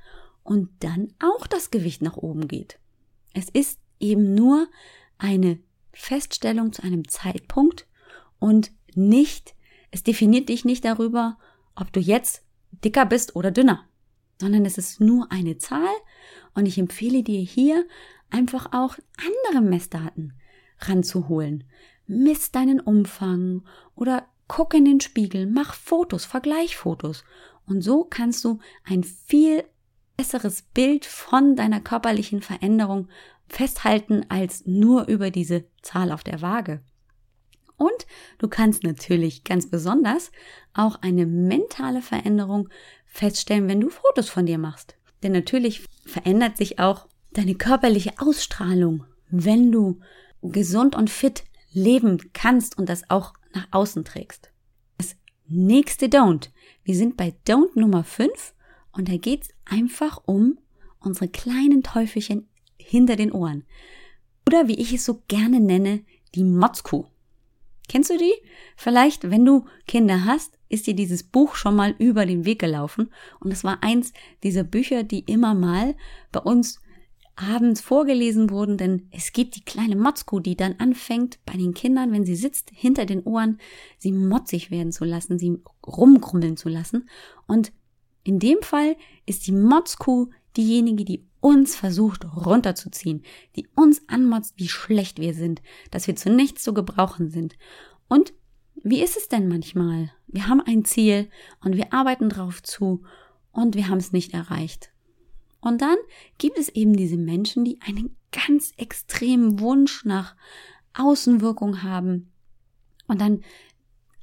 und 0.43 0.69
dann 0.79 1.13
auch 1.19 1.47
das 1.47 1.71
Gewicht 1.71 2.01
nach 2.01 2.17
oben 2.17 2.47
geht. 2.47 2.79
Es 3.33 3.49
ist 3.49 3.79
eben 3.99 4.33
nur 4.33 4.67
eine 5.17 5.59
Feststellung 5.91 6.73
zu 6.73 6.83
einem 6.83 7.07
Zeitpunkt 7.07 7.87
und 8.39 8.71
nicht, 8.95 9.55
es 9.91 10.03
definiert 10.03 10.49
dich 10.49 10.65
nicht 10.65 10.85
darüber, 10.85 11.37
ob 11.75 11.91
du 11.91 11.99
jetzt 11.99 12.43
dicker 12.83 13.05
bist 13.05 13.35
oder 13.35 13.51
dünner, 13.51 13.85
sondern 14.39 14.65
es 14.65 14.77
ist 14.77 14.99
nur 14.99 15.31
eine 15.31 15.57
Zahl 15.57 15.95
und 16.53 16.65
ich 16.65 16.77
empfehle 16.77 17.23
dir 17.23 17.39
hier 17.39 17.85
einfach 18.29 18.67
auch 18.71 18.97
andere 19.17 19.63
Messdaten 19.63 20.33
ranzuholen. 20.79 21.63
Miss 22.07 22.51
deinen 22.51 22.79
Umfang 22.79 23.63
oder 23.95 24.27
guck 24.47 24.73
in 24.73 24.85
den 24.85 25.01
Spiegel, 25.01 25.47
mach 25.47 25.73
Fotos, 25.73 26.25
Vergleichfotos 26.25 27.23
und 27.65 27.81
so 27.81 28.03
kannst 28.03 28.43
du 28.43 28.59
ein 28.83 29.03
viel 29.03 29.63
besseres 30.17 30.61
Bild 30.61 31.05
von 31.05 31.55
deiner 31.55 31.81
körperlichen 31.81 32.41
Veränderung 32.41 33.09
festhalten 33.47 34.25
als 34.29 34.65
nur 34.65 35.07
über 35.07 35.31
diese 35.31 35.65
Zahl 35.81 36.11
auf 36.11 36.23
der 36.23 36.41
Waage. 36.41 36.81
Und 37.77 38.07
du 38.37 38.47
kannst 38.47 38.83
natürlich 38.83 39.43
ganz 39.43 39.69
besonders 39.69 40.31
auch 40.73 41.01
eine 41.01 41.25
mentale 41.25 42.01
Veränderung 42.01 42.69
feststellen, 43.05 43.67
wenn 43.67 43.81
du 43.81 43.89
Fotos 43.89 44.29
von 44.29 44.45
dir 44.45 44.57
machst. 44.57 44.95
Denn 45.23 45.31
natürlich 45.31 45.85
verändert 46.05 46.57
sich 46.57 46.79
auch 46.79 47.07
deine 47.31 47.55
körperliche 47.55 48.13
Ausstrahlung, 48.17 49.05
wenn 49.29 49.71
du 49.71 49.99
gesund 50.41 50.95
und 50.95 51.09
fit 51.09 51.43
leben 51.71 52.31
kannst 52.33 52.77
und 52.77 52.87
das 52.87 53.09
auch 53.09 53.33
nach 53.53 53.67
außen 53.71 54.05
trägst. 54.05 54.51
Das 54.97 55.15
nächste 55.47 56.07
Don't. 56.07 56.49
Wir 56.83 56.95
sind 56.95 57.17
bei 57.17 57.33
Don't 57.47 57.77
Nummer 57.79 58.03
5 58.03 58.53
und 58.91 59.09
da 59.09 59.17
geht's 59.17 59.49
einfach 59.65 60.21
um 60.25 60.57
unsere 60.99 61.27
kleinen 61.27 61.83
Teufelchen 61.83 62.47
hinter 62.77 63.15
den 63.15 63.31
Ohren. 63.31 63.63
Oder 64.47 64.67
wie 64.67 64.75
ich 64.75 64.93
es 64.93 65.05
so 65.05 65.21
gerne 65.27 65.59
nenne, 65.59 66.03
die 66.35 66.43
Motzkuh. 66.43 67.05
Kennst 67.87 68.09
du 68.09 68.17
die? 68.17 68.33
Vielleicht, 68.75 69.29
wenn 69.29 69.45
du 69.45 69.65
Kinder 69.87 70.25
hast, 70.25 70.57
ist 70.69 70.87
dir 70.87 70.95
dieses 70.95 71.23
Buch 71.23 71.55
schon 71.55 71.75
mal 71.75 71.95
über 71.99 72.25
den 72.25 72.45
Weg 72.45 72.59
gelaufen. 72.59 73.11
Und 73.39 73.51
es 73.51 73.63
war 73.63 73.83
eins 73.83 74.13
dieser 74.43 74.63
Bücher, 74.63 75.03
die 75.03 75.19
immer 75.19 75.53
mal 75.53 75.95
bei 76.31 76.39
uns 76.39 76.79
abends 77.35 77.81
vorgelesen 77.81 78.49
wurden, 78.49 78.77
denn 78.77 79.09
es 79.11 79.33
gibt 79.33 79.55
die 79.55 79.65
kleine 79.65 79.95
Motzkuh, 79.95 80.39
die 80.39 80.55
dann 80.55 80.75
anfängt, 80.79 81.39
bei 81.45 81.53
den 81.53 81.73
Kindern, 81.73 82.11
wenn 82.11 82.25
sie 82.25 82.35
sitzt, 82.35 82.71
hinter 82.73 83.05
den 83.05 83.23
Ohren, 83.23 83.59
sie 83.97 84.13
motzig 84.13 84.71
werden 84.71 84.91
zu 84.91 85.03
lassen, 85.03 85.37
sie 85.37 85.61
rumkrummeln 85.85 86.55
zu 86.55 86.69
lassen. 86.69 87.09
Und 87.45 87.73
in 88.23 88.39
dem 88.39 88.61
Fall 88.61 88.95
ist 89.25 89.47
die 89.47 89.51
Motzkuh 89.51 90.29
diejenige, 90.57 91.05
die 91.05 91.25
uns 91.39 91.75
versucht 91.75 92.25
runterzuziehen, 92.25 93.23
die 93.55 93.67
uns 93.75 94.01
anmotzt, 94.07 94.53
wie 94.57 94.67
schlecht 94.67 95.19
wir 95.19 95.33
sind, 95.33 95.61
dass 95.91 96.07
wir 96.07 96.15
zu 96.15 96.29
nichts 96.29 96.63
zu 96.63 96.73
gebrauchen 96.73 97.29
sind. 97.29 97.55
Und 98.07 98.33
wie 98.83 99.01
ist 99.01 99.17
es 99.17 99.29
denn 99.29 99.47
manchmal? 99.47 100.11
Wir 100.27 100.47
haben 100.47 100.61
ein 100.61 100.85
Ziel 100.85 101.29
und 101.63 101.75
wir 101.75 101.93
arbeiten 101.93 102.29
drauf 102.29 102.63
zu 102.63 103.03
und 103.51 103.75
wir 103.75 103.87
haben 103.87 103.97
es 103.97 104.11
nicht 104.11 104.33
erreicht. 104.33 104.91
Und 105.61 105.81
dann 105.81 105.97
gibt 106.37 106.57
es 106.59 106.69
eben 106.69 106.95
diese 106.95 107.17
Menschen, 107.17 107.65
die 107.65 107.79
einen 107.81 108.15
ganz 108.31 108.73
extremen 108.77 109.59
Wunsch 109.59 110.05
nach 110.05 110.35
Außenwirkung 110.93 111.81
haben 111.83 112.31
und 113.07 113.21
dann 113.21 113.41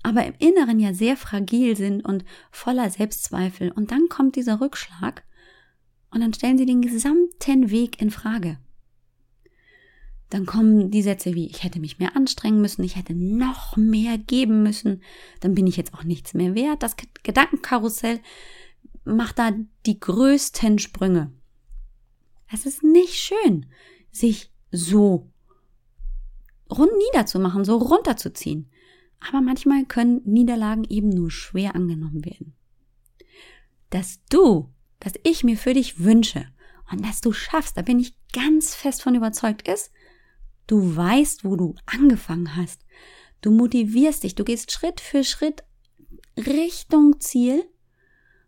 aber 0.02 0.26
im 0.26 0.34
Inneren 0.38 0.80
ja 0.80 0.94
sehr 0.94 1.16
fragil 1.16 1.76
sind 1.76 2.04
und 2.04 2.24
voller 2.50 2.90
Selbstzweifel. 2.90 3.70
Und 3.70 3.92
dann 3.92 4.08
kommt 4.08 4.36
dieser 4.36 4.60
Rückschlag 4.60 5.24
und 6.12 6.20
dann 6.20 6.34
stellen 6.34 6.58
sie 6.58 6.66
den 6.66 6.82
gesamten 6.82 7.70
Weg 7.70 8.00
in 8.00 8.10
Frage. 8.10 8.58
Dann 10.30 10.46
kommen 10.46 10.90
die 10.90 11.02
Sätze 11.02 11.34
wie, 11.34 11.46
ich 11.46 11.62
hätte 11.62 11.80
mich 11.80 11.98
mehr 11.98 12.16
anstrengen 12.16 12.60
müssen, 12.60 12.84
ich 12.84 12.96
hätte 12.96 13.14
noch 13.14 13.76
mehr 13.76 14.16
geben 14.16 14.62
müssen, 14.62 15.02
dann 15.40 15.54
bin 15.54 15.66
ich 15.66 15.76
jetzt 15.76 15.92
auch 15.92 16.04
nichts 16.04 16.32
mehr 16.32 16.54
wert. 16.54 16.82
Das 16.82 16.96
Gedankenkarussell 17.22 18.20
macht 19.04 19.38
da 19.38 19.52
die 19.84 20.00
größten 20.00 20.78
Sprünge. 20.78 21.32
Es 22.50 22.66
ist 22.66 22.82
nicht 22.82 23.14
schön, 23.14 23.66
sich 24.10 24.50
so 24.70 25.30
rund 26.70 26.92
niederzumachen, 27.12 27.64
so 27.64 27.76
runterzuziehen. 27.76 28.70
Aber 29.20 29.40
manchmal 29.40 29.84
können 29.84 30.22
Niederlagen 30.24 30.84
eben 30.84 31.08
nur 31.08 31.30
schwer 31.30 31.74
angenommen 31.74 32.24
werden. 32.24 32.54
Dass 33.90 34.20
du 34.30 34.71
das 35.02 35.14
ich 35.24 35.42
mir 35.42 35.56
für 35.56 35.74
dich 35.74 36.00
wünsche 36.00 36.46
und 36.90 37.04
dass 37.04 37.20
du 37.20 37.32
schaffst, 37.32 37.76
da 37.76 37.82
bin 37.82 37.98
ich 37.98 38.14
ganz 38.32 38.74
fest 38.74 39.02
von 39.02 39.14
überzeugt, 39.14 39.66
ist, 39.66 39.90
du 40.66 40.96
weißt, 40.96 41.44
wo 41.44 41.56
du 41.56 41.74
angefangen 41.86 42.56
hast. 42.56 42.84
Du 43.40 43.50
motivierst 43.50 44.22
dich, 44.22 44.36
du 44.36 44.44
gehst 44.44 44.70
Schritt 44.70 45.00
für 45.00 45.24
Schritt 45.24 45.64
Richtung 46.36 47.20
Ziel 47.20 47.64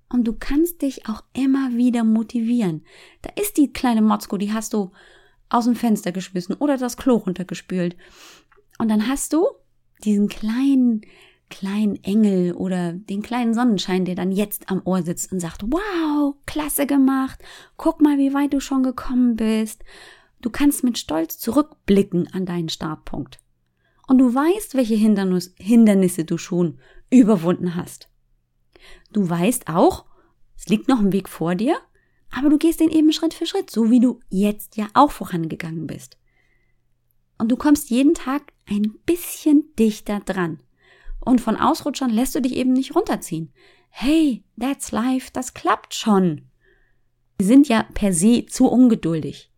und 0.09 0.25
du 0.25 0.33
kannst 0.33 0.83
dich 0.83 1.09
auch 1.09 1.25
immer 1.33 1.73
wieder 1.73 2.05
motivieren. 2.05 2.85
Da 3.23 3.31
ist 3.41 3.57
die 3.57 3.73
kleine 3.73 4.03
Motzko, 4.03 4.37
die 4.37 4.53
hast 4.53 4.73
du 4.73 4.93
aus 5.49 5.65
dem 5.65 5.75
Fenster 5.75 6.13
geschmissen 6.13 6.55
oder 6.55 6.77
das 6.77 6.97
Klo 6.97 7.17
runtergespült. 7.17 7.97
Und 8.79 8.89
dann 8.89 9.09
hast 9.09 9.33
du 9.33 9.47
diesen 10.05 10.29
kleinen 10.29 11.03
kleinen 11.51 12.03
Engel 12.03 12.55
oder 12.55 12.93
den 12.93 13.23
kleinen 13.23 13.55
Sonnenschein, 13.55 14.05
der 14.05 14.15
dann 14.15 14.33
jetzt 14.33 14.71
am 14.71 14.83
Ohr 14.85 15.03
sitzt 15.03 15.33
und 15.33 15.41
sagt, 15.41 15.63
wow, 15.63 16.35
klasse 16.47 16.87
gemacht, 16.87 17.41
guck 17.77 18.01
mal, 18.01 18.19
wie 18.19 18.35
weit 18.35 18.53
du 18.53 18.61
schon 18.61 18.83
gekommen 18.83 19.37
bist. 19.37 19.85
Du 20.41 20.51
kannst 20.51 20.85
mit 20.85 20.99
Stolz 20.99 21.39
zurückblicken 21.39 22.29
an 22.33 22.47
deinen 22.47 22.69
Startpunkt. 22.69 23.39
Und 24.07 24.19
du 24.19 24.35
weißt, 24.35 24.75
welche 24.75 24.95
Hindernis, 24.95 25.55
Hindernisse 25.57 26.25
du 26.25 26.37
schon 26.37 26.79
überwunden 27.11 27.75
hast. 27.75 28.09
Du 29.13 29.29
weißt 29.29 29.69
auch, 29.69 30.05
es 30.57 30.69
liegt 30.69 30.89
noch 30.89 30.99
ein 30.99 31.13
Weg 31.13 31.29
vor 31.29 31.55
dir, 31.55 31.77
aber 32.31 32.51
du 32.51 32.59
gehst 32.59 32.81
den 32.81 32.91
eben 32.91 33.13
Schritt 33.13 33.35
für 33.35 33.47
Schritt, 33.47 33.71
so 33.71 33.91
wie 33.91 34.01
du 34.01 34.21
jetzt 34.29 34.77
ja 34.77 34.89
auch 34.95 35.11
vorangegangen 35.11 35.87
bist. 35.87 36.19
Und 37.39 37.51
du 37.51 37.57
kommst 37.57 37.91
jeden 37.91 38.15
Tag 38.15 38.53
ein 38.69 38.95
bisschen 39.07 39.75
dichter 39.79 40.21
dran. 40.21 40.61
Und 41.25 41.41
von 41.41 41.57
Ausrutschern 41.57 42.11
lässt 42.11 42.35
du 42.35 42.41
dich 42.41 42.55
eben 42.55 42.73
nicht 42.73 42.95
runterziehen. 42.95 43.53
Hey, 43.91 44.45
that's 44.59 44.93
life, 44.93 45.31
das 45.33 45.55
klappt 45.55 45.95
schon. 45.95 46.43
Wir 47.39 47.47
sind 47.47 47.69
ja 47.69 47.87
per 47.95 48.13
se 48.13 48.47
zu 48.47 48.67
ungeduldig. 48.67 49.51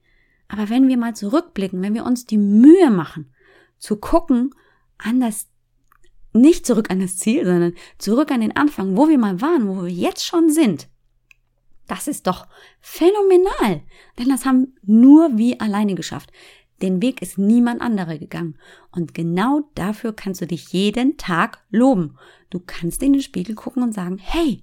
Aber 0.48 0.68
wenn 0.68 0.88
wir 0.88 0.96
mal 0.96 1.14
zurückblicken, 1.14 1.82
wenn 1.82 1.94
wir 1.94 2.04
uns 2.04 2.24
die 2.24 2.38
Mühe 2.38 2.90
machen, 2.90 3.32
zu 3.78 3.96
gucken, 3.96 4.54
an 4.98 5.20
das, 5.20 5.48
nicht 6.32 6.66
zurück 6.66 6.90
an 6.90 7.00
das 7.00 7.18
Ziel, 7.18 7.44
sondern 7.44 7.74
zurück 7.98 8.30
an 8.30 8.40
den 8.40 8.56
Anfang, 8.56 8.96
wo 8.96 9.08
wir 9.08 9.18
mal 9.18 9.40
waren, 9.40 9.68
wo 9.68 9.82
wir 9.82 9.90
jetzt 9.90 10.24
schon 10.24 10.50
sind, 10.50 10.88
das 11.86 12.08
ist 12.08 12.26
doch 12.26 12.46
phänomenal. 12.80 13.82
Denn 14.18 14.28
das 14.28 14.44
haben 14.44 14.74
nur 14.82 15.36
wir 15.36 15.60
alleine 15.60 15.94
geschafft. 15.94 16.32
Den 16.82 17.00
Weg 17.00 17.22
ist 17.22 17.38
niemand 17.38 17.80
anderer 17.80 18.18
gegangen. 18.18 18.58
Und 18.90 19.14
genau 19.14 19.70
dafür 19.74 20.12
kannst 20.12 20.40
du 20.40 20.46
dich 20.46 20.72
jeden 20.72 21.16
Tag 21.16 21.64
loben. 21.70 22.18
Du 22.50 22.60
kannst 22.60 23.02
in 23.02 23.14
den 23.14 23.22
Spiegel 23.22 23.54
gucken 23.54 23.82
und 23.82 23.92
sagen, 23.92 24.18
hey, 24.18 24.62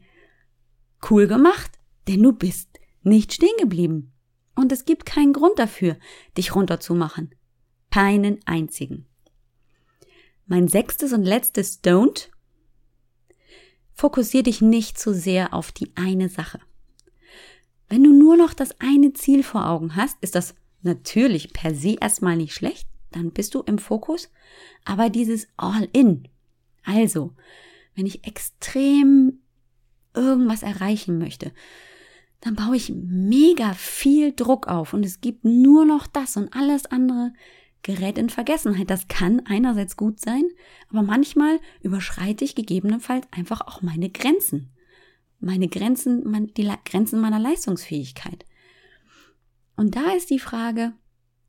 cool 1.10 1.28
gemacht, 1.28 1.80
denn 2.08 2.22
du 2.22 2.32
bist 2.32 2.80
nicht 3.02 3.34
stehen 3.34 3.56
geblieben. 3.60 4.14
Und 4.56 4.72
es 4.72 4.86
gibt 4.86 5.06
keinen 5.06 5.34
Grund 5.34 5.58
dafür, 5.58 5.98
dich 6.38 6.56
runterzumachen. 6.56 7.34
Keinen 7.90 8.40
einzigen. 8.46 9.08
Mein 10.46 10.68
sechstes 10.68 11.14
und 11.14 11.24
letztes 11.24 11.84
Don't. 11.84 12.30
Fokussier 13.94 14.44
dich 14.44 14.62
nicht 14.62 15.00
zu 15.00 15.14
sehr 15.14 15.54
auf 15.54 15.72
die 15.72 15.92
eine 15.96 16.30
Sache. 16.30 16.60
Wenn 17.90 18.04
du 18.04 18.12
nur 18.12 18.38
noch 18.38 18.54
das 18.54 18.80
eine 18.80 19.14
Ziel 19.14 19.44
vor 19.44 19.68
Augen 19.68 19.96
hast, 19.96 20.18
ist 20.22 20.36
das 20.36 20.56
natürlich 20.84 21.54
per 21.54 21.74
se 21.74 21.96
erstmal 22.00 22.38
nicht 22.38 22.54
schlecht, 22.54 22.88
dann 23.12 23.32
bist 23.32 23.56
du 23.56 23.62
im 23.62 23.78
Fokus, 23.78 24.30
aber 24.86 25.10
dieses 25.10 25.48
All-in. 25.58 26.28
Also, 26.84 27.34
wenn 27.96 28.06
ich 28.06 28.26
extrem 28.26 29.40
irgendwas 30.14 30.64
erreichen 30.64 31.18
möchte, 31.18 31.52
dann 32.42 32.56
baue 32.56 32.76
ich 32.76 32.92
mega 32.94 33.74
viel 33.74 34.34
Druck 34.34 34.68
auf 34.68 34.94
und 34.94 35.06
es 35.06 35.22
gibt 35.22 35.46
nur 35.46 35.86
noch 35.86 36.08
das 36.08 36.36
und 36.36 36.54
alles 36.54 36.86
andere 36.86 37.34
gerät 37.84 38.18
in 38.18 38.30
Vergessenheit. 38.30 38.90
Das 38.90 39.08
kann 39.08 39.42
einerseits 39.46 39.96
gut 39.96 40.20
sein, 40.20 40.44
aber 40.90 41.04
manchmal 41.04 41.60
überschreite 41.82 42.44
ich 42.44 42.56
gegebenenfalls 42.56 43.28
einfach 43.32 43.62
auch 43.62 43.82
meine 43.82 44.10
Grenzen. 44.10 44.72
Meine 45.40 45.68
Grenzen, 45.68 46.52
die 46.58 46.72
Grenzen 46.86 47.22
meiner 47.22 47.40
Leistungsfähigkeit. 47.40 48.46
Und 49.76 49.96
da 49.96 50.12
ist 50.14 50.30
die 50.30 50.40
Frage, 50.40 50.94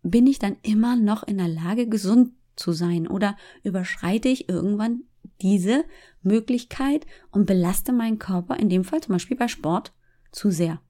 bin 0.02 0.26
ich 0.26 0.38
dann 0.38 0.56
immer 0.62 0.96
noch 0.96 1.22
in 1.22 1.38
der 1.38 1.48
Lage, 1.48 1.88
gesund 1.88 2.32
zu 2.56 2.72
sein 2.72 3.08
oder 3.08 3.36
überschreite 3.62 4.28
ich 4.28 4.48
irgendwann 4.48 5.04
diese 5.40 5.84
Möglichkeit 6.22 7.06
und 7.30 7.46
belaste 7.46 7.92
meinen 7.92 8.18
Körper, 8.18 8.58
in 8.58 8.68
dem 8.68 8.84
Fall 8.84 9.00
zum 9.00 9.14
Beispiel 9.14 9.36
bei 9.36 9.48
Sport, 9.48 9.92
zu 10.30 10.50
sehr. 10.50 10.80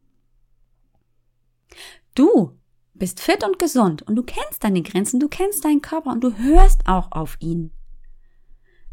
Du 2.14 2.56
bist 2.94 3.20
fit 3.20 3.44
und 3.44 3.58
gesund 3.58 4.02
und 4.02 4.16
du 4.16 4.22
kennst 4.22 4.62
deine 4.62 4.82
Grenzen, 4.82 5.20
du 5.20 5.28
kennst 5.28 5.64
deinen 5.64 5.82
Körper 5.82 6.12
und 6.12 6.22
du 6.22 6.36
hörst 6.36 6.86
auch 6.86 7.10
auf 7.12 7.36
ihn. 7.40 7.72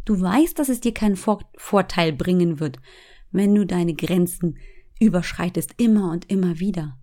Du 0.06 0.19
weißt, 0.19 0.58
dass 0.58 0.69
es 0.69 0.82
dir 0.82 0.93
keinen 0.93 1.15
Vor 1.15 1.43
Vorteil 1.56 2.12
bringen 2.12 2.60
wird, 2.60 2.77
wenn 3.32 3.54
du 3.54 3.65
deine 3.65 3.93
Grenzen 3.93 4.58
überschreitest 4.99 5.75
immer 5.77 6.12
und 6.12 6.30
immer 6.32 6.60
wieder. 6.60 6.97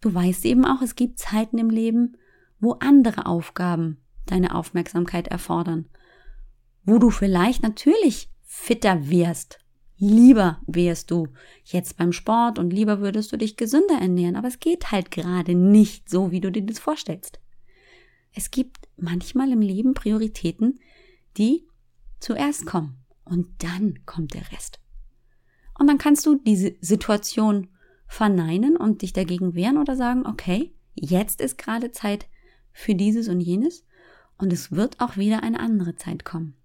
Du 0.00 0.14
weißt 0.14 0.44
eben 0.46 0.64
auch, 0.64 0.82
es 0.82 0.94
gibt 0.94 1.18
Zeiten 1.18 1.58
im 1.58 1.70
Leben, 1.70 2.16
wo 2.58 2.72
andere 2.72 3.26
Aufgaben 3.26 3.98
deine 4.26 4.54
Aufmerksamkeit 4.54 5.28
erfordern, 5.28 5.88
wo 6.84 6.98
du 6.98 7.10
vielleicht 7.10 7.62
natürlich 7.62 8.30
fitter 8.44 9.08
wirst, 9.08 9.60
lieber 9.96 10.60
wärst 10.66 11.10
du 11.10 11.28
jetzt 11.64 11.96
beim 11.96 12.12
Sport 12.12 12.58
und 12.58 12.72
lieber 12.72 13.00
würdest 13.00 13.30
du 13.32 13.36
dich 13.36 13.56
gesünder 13.56 13.98
ernähren, 14.00 14.36
aber 14.36 14.48
es 14.48 14.58
geht 14.58 14.90
halt 14.90 15.10
gerade 15.10 15.54
nicht 15.54 16.08
so, 16.08 16.30
wie 16.30 16.40
du 16.40 16.50
dir 16.50 16.62
das 16.62 16.78
vorstellst. 16.78 17.38
Es 18.32 18.50
gibt 18.50 18.88
manchmal 18.96 19.52
im 19.52 19.60
Leben 19.60 19.94
Prioritäten, 19.94 20.80
die 21.36 21.66
zuerst 22.18 22.64
kommen 22.66 22.96
und 23.24 23.48
dann 23.58 24.00
kommt 24.06 24.34
der 24.34 24.50
Rest. 24.52 24.80
Und 25.78 25.86
dann 25.86 25.98
kannst 25.98 26.26
du 26.26 26.36
diese 26.36 26.74
Situation 26.80 27.68
verneinen 28.10 28.76
und 28.76 29.02
dich 29.02 29.12
dagegen 29.12 29.54
wehren 29.54 29.78
oder 29.78 29.94
sagen, 29.94 30.26
okay, 30.26 30.74
jetzt 30.94 31.40
ist 31.40 31.56
gerade 31.58 31.92
Zeit 31.92 32.26
für 32.72 32.96
dieses 32.96 33.28
und 33.28 33.40
jenes 33.40 33.86
und 34.36 34.52
es 34.52 34.72
wird 34.72 35.00
auch 35.00 35.16
wieder 35.16 35.44
eine 35.44 35.60
andere 35.60 35.94
Zeit 35.94 36.24
kommen. 36.24 36.56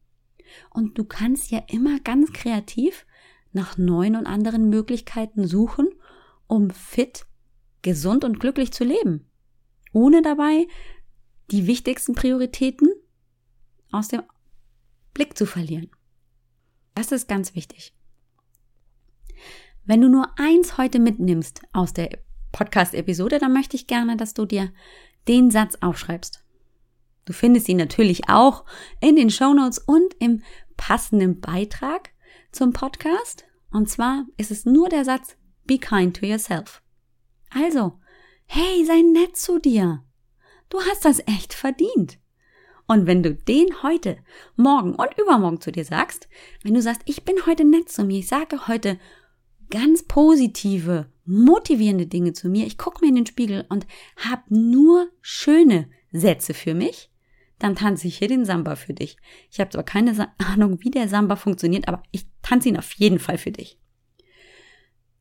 Und 0.72 0.98
du 0.98 1.04
kannst 1.06 1.52
ja 1.52 1.62
immer 1.68 2.00
ganz 2.00 2.34
kreativ 2.34 3.06
nach 3.52 3.78
neuen 3.78 4.16
und 4.16 4.26
anderen 4.26 4.70
Möglichkeiten 4.70 5.48
suchen, 5.48 5.88
um 6.48 6.72
fit, 6.72 7.28
gesund 7.84 8.24
und 8.24 8.40
glücklich 8.40 8.74
zu 8.74 8.84
leben, 8.84 9.30
ohne 9.94 10.24
dabei 10.24 10.68
die 11.52 11.68
wichtigsten 11.68 12.16
Prioritäten 12.16 12.90
aus 13.92 14.08
dem 14.08 14.24
Blick 15.14 15.38
zu 15.38 15.46
verlieren. 15.46 15.92
Das 16.96 17.12
ist 17.12 17.28
ganz 17.28 17.54
wichtig. 17.54 17.95
Wenn 19.88 20.02
du 20.02 20.10
nur 20.10 20.32
eins 20.38 20.80
heute 20.80 20.98
mitnimmst 20.98 21.62
aus 21.72 21.94
der 21.94 22.18
Podcast-Episode, 22.52 23.38
dann 23.38 23.54
möchte 23.54 23.76
ich 23.76 23.86
gerne, 23.86 24.18
dass 24.18 24.34
du 24.34 24.46
dir 24.46 24.72
den 25.28 25.52
Satz 25.52 25.78
aufschreibst. 25.80 26.44
Du 27.26 27.34
findest 27.34 27.70
ihn 27.70 27.78
natürlich 27.78 28.28
auch 28.28 28.66
in 29.00 29.16
den 29.16 29.30
Shownotes 29.30 29.78
und 29.78 30.16
im 30.18 30.42
passenden 30.76 31.40
Beitrag 31.40 32.10
zum 32.52 32.74
Podcast. 32.74 33.46
Und 33.72 33.88
zwar 33.88 34.26
ist 34.38 34.50
es 34.50 34.66
nur 34.66 34.90
der 34.90 35.06
Satz 35.06 35.38
Be 35.66 35.78
kind 35.78 36.18
to 36.18 36.26
yourself. 36.26 36.82
Also, 37.52 38.00
hey, 38.48 38.84
sei 38.86 39.04
nett 39.04 39.38
zu 39.38 39.60
dir. 39.60 40.04
Du 40.70 40.80
hast 40.82 41.06
das 41.06 41.20
echt 41.28 41.54
verdient. 41.54 42.18
Und 42.88 43.06
wenn 43.06 43.22
du 43.22 43.36
den 43.36 43.84
heute, 43.84 44.18
morgen 44.56 44.96
und 44.96 45.18
übermorgen 45.20 45.62
zu 45.62 45.72
dir 45.72 45.86
sagst, 45.86 46.28
wenn 46.64 46.74
du 46.74 46.82
sagst, 46.82 47.02
ich 47.06 47.24
bin 47.24 47.36
heute 47.46 47.66
nett 47.66 47.90
zu 47.90 48.04
mir, 48.04 48.20
ich 48.20 48.28
sage 48.28 48.68
heute 48.68 49.00
ganz 49.76 50.04
positive, 50.04 51.12
motivierende 51.26 52.08
Dinge 52.08 52.32
zu 52.32 52.48
mir, 52.48 52.66
ich 52.66 52.78
gucke 52.78 53.04
mir 53.04 53.10
in 53.10 53.16
den 53.16 53.26
Spiegel 53.26 53.66
und 53.68 53.86
habe 54.16 54.44
nur 54.48 55.10
schöne 55.22 55.90
Sätze 56.14 56.54
für 56.54 56.74
mich, 56.74 57.12
dann 57.60 57.76
tanze 57.76 58.08
ich 58.08 58.18
hier 58.18 58.30
den 58.30 58.46
Samba 58.46 58.78
für 58.78 58.94
dich. 58.94 59.18
Ich 59.52 59.60
habe 59.60 59.70
zwar 59.70 59.84
keine 59.84 60.34
Ahnung, 60.38 60.78
wie 60.80 60.92
der 60.92 61.10
Samba 61.10 61.36
funktioniert, 61.36 61.90
aber 61.90 62.04
ich 62.12 62.26
tanze 62.42 62.70
ihn 62.70 62.78
auf 62.78 62.94
jeden 62.94 63.20
Fall 63.20 63.38
für 63.38 63.52
dich. 63.52 63.78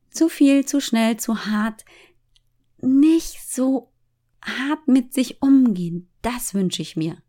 Zu 0.09 0.29
viel, 0.29 0.65
zu 0.65 0.79
schnell, 0.79 1.17
zu 1.17 1.47
hart, 1.47 1.83
nicht 2.77 3.51
so 3.51 3.91
hart 4.41 4.87
mit 4.87 5.13
sich 5.13 5.41
umgehen, 5.41 6.09
das 6.21 6.53
wünsche 6.53 6.81
ich 6.81 6.95
mir. 6.95 7.21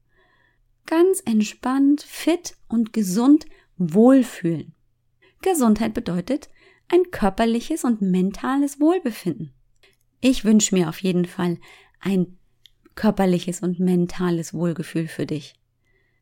Ganz 0.87 1.23
entspannt, 1.25 2.03
fit 2.03 2.57
und 2.69 2.93
gesund 2.93 3.47
wohlfühlen. 3.79 4.77
Gesundheit 5.43 5.93
bedeutet 5.93 6.51
ein 6.89 7.11
körperliches 7.11 7.85
und 7.85 8.01
mentales 8.01 8.81
Wohlbefinden. 8.81 9.53
Ich 10.21 10.45
wünsche 10.45 10.75
mir 10.75 10.89
auf 10.89 10.99
jeden 11.01 11.25
Fall 11.25 11.59
ein 12.01 12.39
körperliches 12.95 13.61
und 13.61 13.79
mentales 13.79 14.55
Wohlgefühl 14.55 15.09
für 15.09 15.27
dich. 15.27 15.55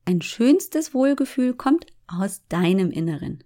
Ein 0.05 0.20
schönstes 0.20 0.92
Wohlgefühl 0.92 1.55
kommt 1.55 1.87
aus 2.07 2.42
deinem 2.48 2.90
Inneren. 2.90 3.44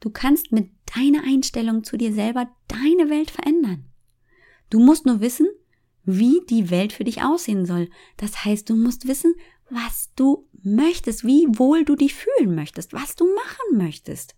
Du 0.00 0.10
kannst 0.10 0.52
mit 0.52 0.70
deiner 0.96 1.22
Einstellung 1.24 1.84
zu 1.84 1.96
dir 1.96 2.12
selber 2.12 2.48
deine 2.68 3.10
Welt 3.10 3.30
verändern. 3.30 3.86
Du 4.70 4.80
musst 4.80 5.06
nur 5.06 5.20
wissen, 5.20 5.46
wie 6.04 6.40
die 6.48 6.70
Welt 6.70 6.92
für 6.92 7.04
dich 7.04 7.22
aussehen 7.22 7.64
soll. 7.64 7.88
Das 8.16 8.44
heißt, 8.44 8.68
du 8.68 8.76
musst 8.76 9.06
wissen, 9.06 9.34
was 9.70 10.10
du 10.16 10.48
möchtest, 10.62 11.24
wie 11.24 11.46
wohl 11.58 11.84
du 11.84 11.96
dich 11.96 12.14
fühlen 12.14 12.54
möchtest, 12.54 12.92
was 12.92 13.16
du 13.16 13.24
machen 13.24 13.78
möchtest. 13.78 14.34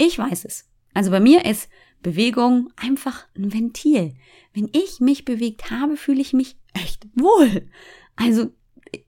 Ich 0.00 0.18
weiß 0.18 0.46
es. 0.46 0.66
Also 0.94 1.10
bei 1.10 1.20
mir 1.20 1.44
ist 1.44 1.68
Bewegung 2.02 2.72
einfach 2.74 3.26
ein 3.36 3.52
Ventil. 3.52 4.14
Wenn 4.54 4.70
ich 4.72 4.98
mich 4.98 5.26
bewegt 5.26 5.70
habe, 5.70 5.98
fühle 5.98 6.22
ich 6.22 6.32
mich 6.32 6.56
echt 6.72 7.06
wohl. 7.14 7.68
Also 8.16 8.50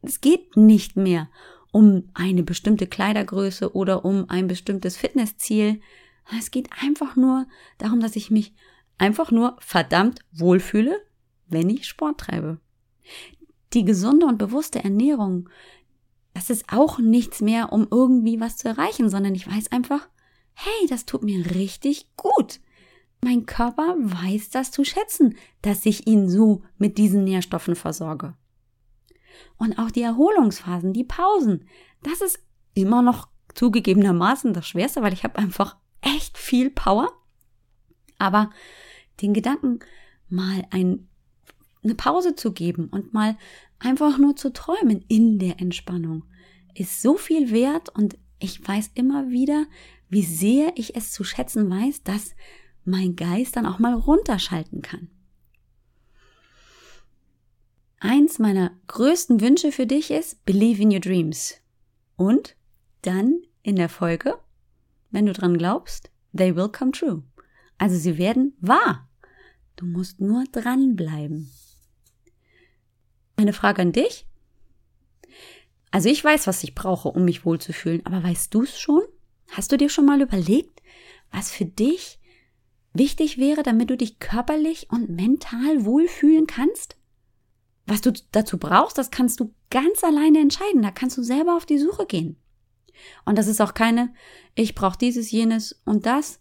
es 0.03 0.21
geht 0.21 0.55
nicht 0.55 0.97
mehr 0.97 1.31
um 1.73 2.11
eine 2.13 2.43
bestimmte 2.43 2.87
Kleidergröße 2.87 3.75
oder 3.75 4.05
um 4.05 4.29
ein 4.29 4.49
bestimmtes 4.49 4.99
Fitnessziel. 4.99 5.81
Es 6.39 6.51
geht 6.51 6.69
einfach 6.83 7.17
nur 7.17 7.47
darum, 7.79 8.01
dass 8.01 8.15
ich 8.15 8.31
mich 8.31 8.53
einfach 8.99 9.31
nur 9.31 9.57
verdammt 9.61 10.21
wohlfühle, 10.31 11.01
wenn 11.49 11.71
ich 11.71 11.87
Sport 11.87 12.21
treibe. 12.21 12.61
Die 13.73 13.87
gesunde 13.87 14.27
und 14.27 14.37
bewusste 14.37 14.85
Ernährung, 14.85 15.49
das 16.35 16.51
ist 16.51 16.67
auch 16.71 16.99
nichts 16.99 17.41
mehr, 17.41 17.73
um 17.73 17.89
irgendwie 17.91 18.41
was 18.41 18.59
zu 18.59 18.69
erreichen, 18.69 19.09
sondern 19.09 19.35
ich 19.35 19.51
weiß 19.51 19.73
einfach, 19.73 20.07
hey, 20.55 20.87
das 20.89 21.07
tut 21.07 21.23
mir 21.23 21.55
richtig 21.55 22.07
gut. 22.17 22.61
Mein 23.25 23.47
Körper 23.47 23.95
weiß 23.99 24.51
das 24.51 24.71
zu 24.71 24.85
schätzen, 24.85 25.37
dass 25.63 25.87
ich 25.87 26.07
ihn 26.07 26.29
so 26.29 26.63
mit 26.77 26.99
diesen 26.99 27.25
Nährstoffen 27.25 27.77
versorge. 27.77 28.35
Und 29.59 29.79
auch 29.79 29.91
die 29.91 30.03
Erholungsphasen, 30.03 30.93
die 30.93 31.05
Pausen, 31.05 31.69
das 32.03 32.21
ist 32.21 32.41
immer 32.75 33.03
noch 33.03 33.29
zugegebenermaßen 33.55 34.53
das 34.53 34.67
Schwerste, 34.67 35.03
weil 35.03 35.13
ich 35.13 35.25
habe 35.25 35.39
einfach 35.39 35.77
echt 36.01 36.37
viel 36.37 36.71
Power. 36.71 37.13
Aber 38.19 38.51
den 39.21 39.35
Gedanken, 39.35 39.81
mal 40.29 40.67
ein, 40.71 41.09
eine 41.85 41.95
Pause 41.95 42.35
zu 42.35 42.53
geben 42.53 42.89
und 42.89 43.13
mal 43.13 43.37
einfach 43.79 44.19
nur 44.19 44.37
zu 44.37 44.53
träumen 44.53 45.05
in 45.09 45.39
der 45.39 45.61
Entspannung, 45.61 46.25
ist 46.75 47.03
so 47.03 47.17
viel 47.17 47.51
wert 47.51 47.89
und 47.91 48.17
ich 48.39 48.67
weiß 48.67 48.91
immer 48.95 49.31
wieder, 49.31 49.67
wie 50.13 50.25
sehr 50.25 50.75
ich 50.77 50.95
es 50.95 51.11
zu 51.11 51.25
schätzen 51.25 51.71
weiß, 51.71 52.03
dass 52.03 52.35
mein 52.85 53.17
Geist 53.17 53.57
dann 53.57 53.65
auch 53.65 53.79
mal 53.79 53.95
runterschalten 53.95 54.83
kann. 54.83 55.09
Eins 57.99 58.39
meiner 58.39 58.73
größten 58.89 59.41
Wünsche 59.41 59.73
für 59.73 59.87
dich 59.87 60.11
ist, 60.11 60.45
believe 60.45 60.83
in 60.83 60.93
your 60.93 61.01
dreams. 61.01 61.55
Und 62.17 62.57
dann 63.01 63.41
in 63.63 63.77
der 63.77 63.89
Folge, 63.89 64.39
wenn 65.11 65.25
du 65.25 65.33
dran 65.33 65.57
glaubst, 65.57 66.11
they 66.37 66.55
will 66.55 66.69
come 66.69 66.91
true. 66.91 67.23
Also 67.79 67.97
sie 67.97 68.19
werden 68.19 68.55
wahr. 68.61 69.09
Du 69.77 69.87
musst 69.87 70.21
nur 70.21 70.45
dranbleiben. 70.53 71.51
Eine 73.37 73.55
Frage 73.55 73.81
an 73.81 73.93
dich. 73.93 74.27
Also 75.91 76.11
ich 76.11 76.23
weiß, 76.23 76.47
was 76.47 76.63
ich 76.65 76.75
brauche, 76.75 77.09
um 77.09 77.25
mich 77.25 77.47
wohlzufühlen, 77.47 78.05
aber 78.05 78.23
weißt 78.23 78.53
du 78.53 78.65
es 78.65 78.79
schon? 78.79 79.03
Hast 79.53 79.71
du 79.71 79.77
dir 79.77 79.91
schon 79.91 80.07
mal 80.07 80.23
überlegt, 80.23 80.83
was 81.31 81.51
für 81.51 81.67
dich 81.67 82.19
wichtig 82.95 83.37
wäre, 83.37 83.63
damit 83.63 83.91
du 83.91 83.97
dich 83.97 84.19
körperlich 84.19 84.89
und 84.91 85.11
mental 85.11 85.85
wohlfühlen 85.85 86.47
kannst? 86.47 86.97
Was 87.87 88.01
du 88.01 88.13
dazu 88.33 88.59
brauchst, 88.59 88.97
das 88.97 89.11
kannst 89.11 89.41
du 89.41 89.53
ganz 89.71 90.03
alleine 90.05 90.41
entscheiden. 90.41 90.83
Da 90.83 90.91
kannst 90.91 91.19
du 91.19 91.23
selber 91.23 91.55
auf 91.55 91.67
die 91.67 91.79
Suche 91.79 92.07
gehen. 92.07 92.37
Und 93.27 93.37
das 93.37 93.47
ist 93.47 93.61
auch 93.61 93.75
keine, 93.75 94.15
ich 94.55 94.75
brauche 94.75 94.97
dieses, 94.97 95.31
jenes 95.31 95.83
und 95.85 96.07
das, 96.07 96.41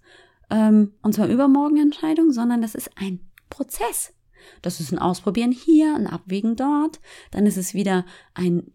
ähm, 0.50 0.94
und 1.02 1.14
zwar 1.14 1.28
übermorgen 1.28 1.78
Entscheidung, 1.78 2.32
sondern 2.32 2.62
das 2.62 2.76
ist 2.76 2.92
ein 2.96 3.20
Prozess. 3.50 4.14
Das 4.62 4.80
ist 4.80 4.94
ein 4.94 5.00
Ausprobieren 5.00 5.52
hier, 5.52 5.96
ein 5.96 6.08
Abwägen 6.08 6.56
dort. 6.56 7.02
Dann 7.32 7.46
ist 7.46 7.58
es 7.58 7.74
wieder 7.74 8.06
ein 8.34 8.72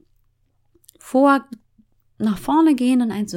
Vor, 0.99 1.47
nach 2.19 2.39
vorne 2.39 2.75
gehen 2.75 3.03
und 3.03 3.11
ein 3.11 3.29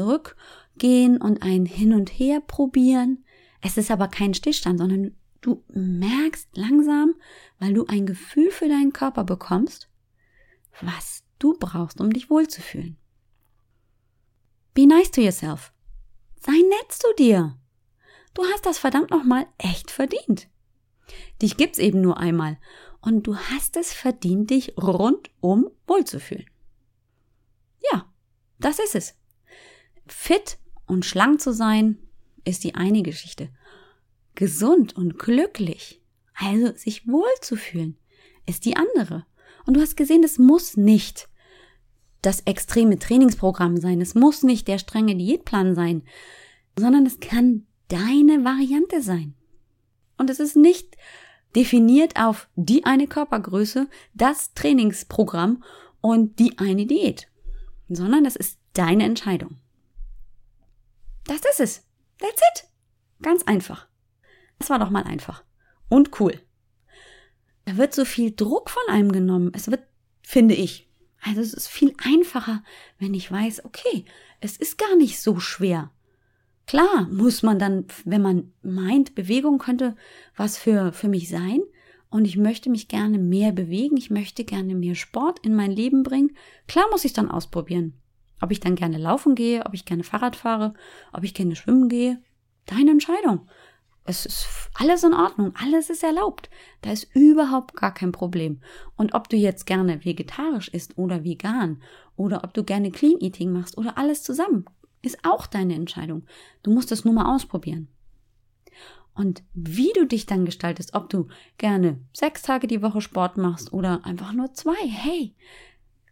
Zurückgehen 0.79 1.17
und 1.21 1.43
ein 1.43 1.65
Hin 1.65 1.93
und 1.93 2.09
Her 2.09 2.39
probieren. 2.39 3.25
Es 3.61 3.75
ist 3.75 3.91
aber 3.91 4.07
kein 4.07 4.33
Stillstand, 4.33 4.79
sondern 4.79 5.13
du 5.41 5.63
merkst 5.67 6.55
langsam, 6.55 7.15
weil 7.59 7.73
du 7.73 7.85
ein 7.87 8.05
Gefühl 8.05 8.49
für 8.49 8.69
deinen 8.69 8.93
Körper 8.93 9.25
bekommst, 9.25 9.89
was 10.81 11.23
du 11.37 11.57
brauchst, 11.59 11.99
um 11.99 12.13
dich 12.13 12.29
wohlzufühlen. 12.29 12.97
Be 14.73 14.87
nice 14.87 15.11
to 15.11 15.19
yourself. 15.19 15.73
Sei 16.39 16.53
nett 16.53 16.91
zu 16.91 17.07
dir. 17.17 17.57
Du 18.33 18.43
hast 18.45 18.65
das 18.65 18.77
verdammt 18.77 19.11
nochmal 19.11 19.47
echt 19.57 19.91
verdient. 19.91 20.47
Dich 21.41 21.57
gibt's 21.57 21.79
eben 21.79 21.99
nur 21.99 22.17
einmal 22.17 22.57
und 23.01 23.27
du 23.27 23.35
hast 23.35 23.75
es 23.75 23.91
verdient, 23.91 24.49
dich 24.49 24.77
rundum 24.77 25.69
wohlzufühlen. 25.87 26.49
Ja, 27.91 28.09
das 28.59 28.79
ist 28.79 28.95
es. 28.95 29.15
Fit 30.07 30.57
und 30.89 31.05
schlank 31.05 31.39
zu 31.39 31.53
sein 31.53 31.97
ist 32.45 32.63
die 32.63 32.75
eine 32.75 33.03
Geschichte. 33.03 33.49
Gesund 34.35 34.95
und 34.95 35.19
glücklich, 35.19 36.01
also 36.33 36.75
sich 36.75 37.07
wohlzufühlen, 37.07 37.97
ist 38.45 38.65
die 38.65 38.75
andere. 38.75 39.25
Und 39.65 39.75
du 39.75 39.81
hast 39.81 39.97
gesehen, 39.97 40.23
es 40.23 40.39
muss 40.39 40.77
nicht 40.77 41.29
das 42.21 42.41
extreme 42.41 42.97
Trainingsprogramm 42.99 43.77
sein. 43.77 44.01
Es 44.01 44.15
muss 44.15 44.43
nicht 44.43 44.67
der 44.67 44.79
strenge 44.79 45.15
Diätplan 45.15 45.75
sein, 45.75 46.03
sondern 46.77 47.05
es 47.05 47.19
kann 47.19 47.65
deine 47.87 48.43
Variante 48.43 49.01
sein. 49.01 49.35
Und 50.17 50.29
es 50.29 50.39
ist 50.39 50.55
nicht 50.55 50.97
definiert 51.55 52.19
auf 52.19 52.49
die 52.55 52.85
eine 52.85 53.07
Körpergröße, 53.07 53.87
das 54.13 54.53
Trainingsprogramm 54.53 55.63
und 56.01 56.39
die 56.39 56.57
eine 56.57 56.85
Diät, 56.85 57.27
sondern 57.89 58.23
das 58.23 58.35
ist 58.35 58.59
deine 58.73 59.03
Entscheidung. 59.03 59.57
Das 61.29 61.41
ist 61.41 61.59
es. 61.59 61.87
That's 62.17 62.41
it. 62.41 62.67
Ganz 63.21 63.43
einfach. 63.43 63.87
Das 64.57 64.71
war 64.71 64.79
doch 64.79 64.89
mal 64.89 65.03
einfach. 65.03 65.43
Und 65.87 66.19
cool. 66.19 66.33
Da 67.65 67.77
wird 67.77 67.93
so 67.93 68.03
viel 68.03 68.35
Druck 68.35 68.71
von 68.71 68.81
einem 68.89 69.11
genommen. 69.11 69.51
Es 69.53 69.69
wird, 69.69 69.83
finde 70.23 70.55
ich, 70.55 70.89
also 71.21 71.39
es 71.41 71.53
ist 71.53 71.67
viel 71.67 71.93
einfacher, 72.03 72.63
wenn 72.97 73.13
ich 73.13 73.31
weiß, 73.31 73.63
okay, 73.63 74.05
es 74.39 74.57
ist 74.57 74.79
gar 74.79 74.95
nicht 74.95 75.21
so 75.21 75.39
schwer. 75.39 75.91
Klar 76.65 77.07
muss 77.11 77.43
man 77.43 77.59
dann, 77.59 77.85
wenn 78.05 78.23
man 78.23 78.53
meint, 78.63 79.13
Bewegung 79.13 79.59
könnte 79.59 79.95
was 80.35 80.57
für, 80.57 80.93
für 80.93 81.09
mich 81.09 81.29
sein 81.29 81.61
und 82.09 82.25
ich 82.25 82.37
möchte 82.37 82.71
mich 82.71 82.87
gerne 82.87 83.19
mehr 83.19 83.51
bewegen, 83.51 83.97
ich 83.97 84.09
möchte 84.09 84.45
gerne 84.45 84.73
mehr 84.73 84.95
Sport 84.95 85.45
in 85.45 85.55
mein 85.55 85.71
Leben 85.71 86.01
bringen, 86.01 86.35
klar 86.67 86.85
muss 86.89 87.05
ich 87.05 87.13
dann 87.13 87.29
ausprobieren. 87.29 87.98
Ob 88.41 88.51
ich 88.51 88.59
dann 88.59 88.75
gerne 88.75 88.97
laufen 88.97 89.35
gehe, 89.35 89.65
ob 89.65 89.73
ich 89.73 89.85
gerne 89.85 90.03
Fahrrad 90.03 90.35
fahre, 90.35 90.73
ob 91.13 91.23
ich 91.23 91.33
gerne 91.33 91.55
schwimmen 91.55 91.89
gehe, 91.89 92.21
deine 92.65 92.91
Entscheidung. 92.91 93.47
Es 94.05 94.25
ist 94.25 94.47
alles 94.73 95.03
in 95.03 95.13
Ordnung, 95.13 95.53
alles 95.55 95.89
ist 95.89 96.03
erlaubt. 96.03 96.49
Da 96.81 96.91
ist 96.91 97.15
überhaupt 97.15 97.75
gar 97.75 97.93
kein 97.93 98.11
Problem. 98.11 98.59
Und 98.95 99.13
ob 99.13 99.29
du 99.29 99.37
jetzt 99.37 99.65
gerne 99.65 100.03
vegetarisch 100.03 100.69
isst 100.69 100.97
oder 100.97 101.23
vegan 101.23 101.83
oder 102.15 102.43
ob 102.43 102.53
du 102.53 102.63
gerne 102.63 102.91
Clean 102.91 103.19
Eating 103.19 103.51
machst 103.51 103.77
oder 103.77 103.97
alles 103.97 104.23
zusammen, 104.23 104.65
ist 105.01 105.19
auch 105.23 105.45
deine 105.45 105.75
Entscheidung. 105.75 106.23
Du 106.63 106.71
musst 106.71 106.91
es 106.91 107.05
nur 107.05 107.13
mal 107.13 107.33
ausprobieren. 107.35 107.87
Und 109.13 109.43
wie 109.53 109.91
du 109.93 110.05
dich 110.05 110.25
dann 110.25 110.45
gestaltest, 110.45 110.93
ob 110.93 111.09
du 111.09 111.27
gerne 111.57 111.99
sechs 112.13 112.41
Tage 112.41 112.67
die 112.67 112.81
Woche 112.81 113.01
Sport 113.01 113.37
machst 113.37 113.73
oder 113.73 114.05
einfach 114.05 114.31
nur 114.33 114.53
zwei, 114.53 114.87
hey, 114.87 115.35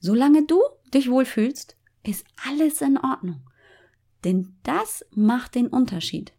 solange 0.01 0.45
du 0.45 0.59
dich 0.93 1.09
wohlfühlst, 1.09 1.76
ist 2.07 2.25
alles 2.47 2.81
in 2.81 2.97
Ordnung. 2.97 3.41
Denn 4.23 4.55
das 4.63 5.05
macht 5.11 5.55
den 5.55 5.67
Unterschied 5.67 6.33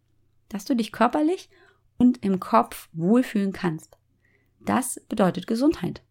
dass 0.48 0.64
du 0.64 0.74
dich 0.74 0.92
körperlich 0.92 1.48
und 1.96 2.24
im 2.24 2.40
Kopf 2.40 2.88
wohlfühlen 2.92 3.52
kannst. 3.52 3.98
Das 4.60 5.00
bedeutet 5.08 5.46
Gesundheit. 5.46 6.02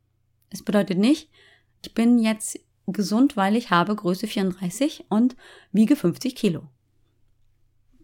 Es 0.49 0.63
bedeutet 0.63 0.97
nicht, 0.97 1.29
ich 1.83 1.93
bin 1.93 2.19
jetzt 2.19 2.59
gesund, 2.87 3.35
weil 3.35 3.55
ich 3.55 3.69
habe 3.69 3.95
Größe 3.95 4.27
34 4.27 5.05
und 5.09 5.35
wiege 5.71 5.95
50 5.95 6.35
Kilo. 6.35 6.69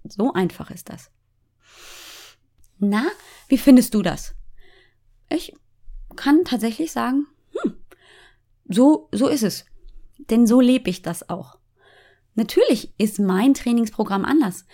So 0.04 0.34
einfach 0.34 0.72
ist 0.72 0.90
das. 0.90 1.12
Na, 2.80 3.06
wie 3.48 3.58
findest 3.58 3.94
du 3.94 4.02
das? 4.02 4.36
Ich 5.30 5.56
kann 6.16 6.44
tatsächlich 6.44 6.92
sagen, 6.92 7.28
hm, 7.52 7.78
so, 8.68 9.08
so 9.14 9.30
ist 9.30 9.44
es. 9.44 9.66
Denn 10.30 10.48
so 10.48 10.62
lebe 10.62 10.90
ich 10.90 11.02
das 11.02 11.30
auch. 11.30 11.58
Natürlich 12.36 12.94
ist 12.98 13.20
mein 13.20 13.54
Trainingsprogramm 13.54 14.26
anders 14.26 14.66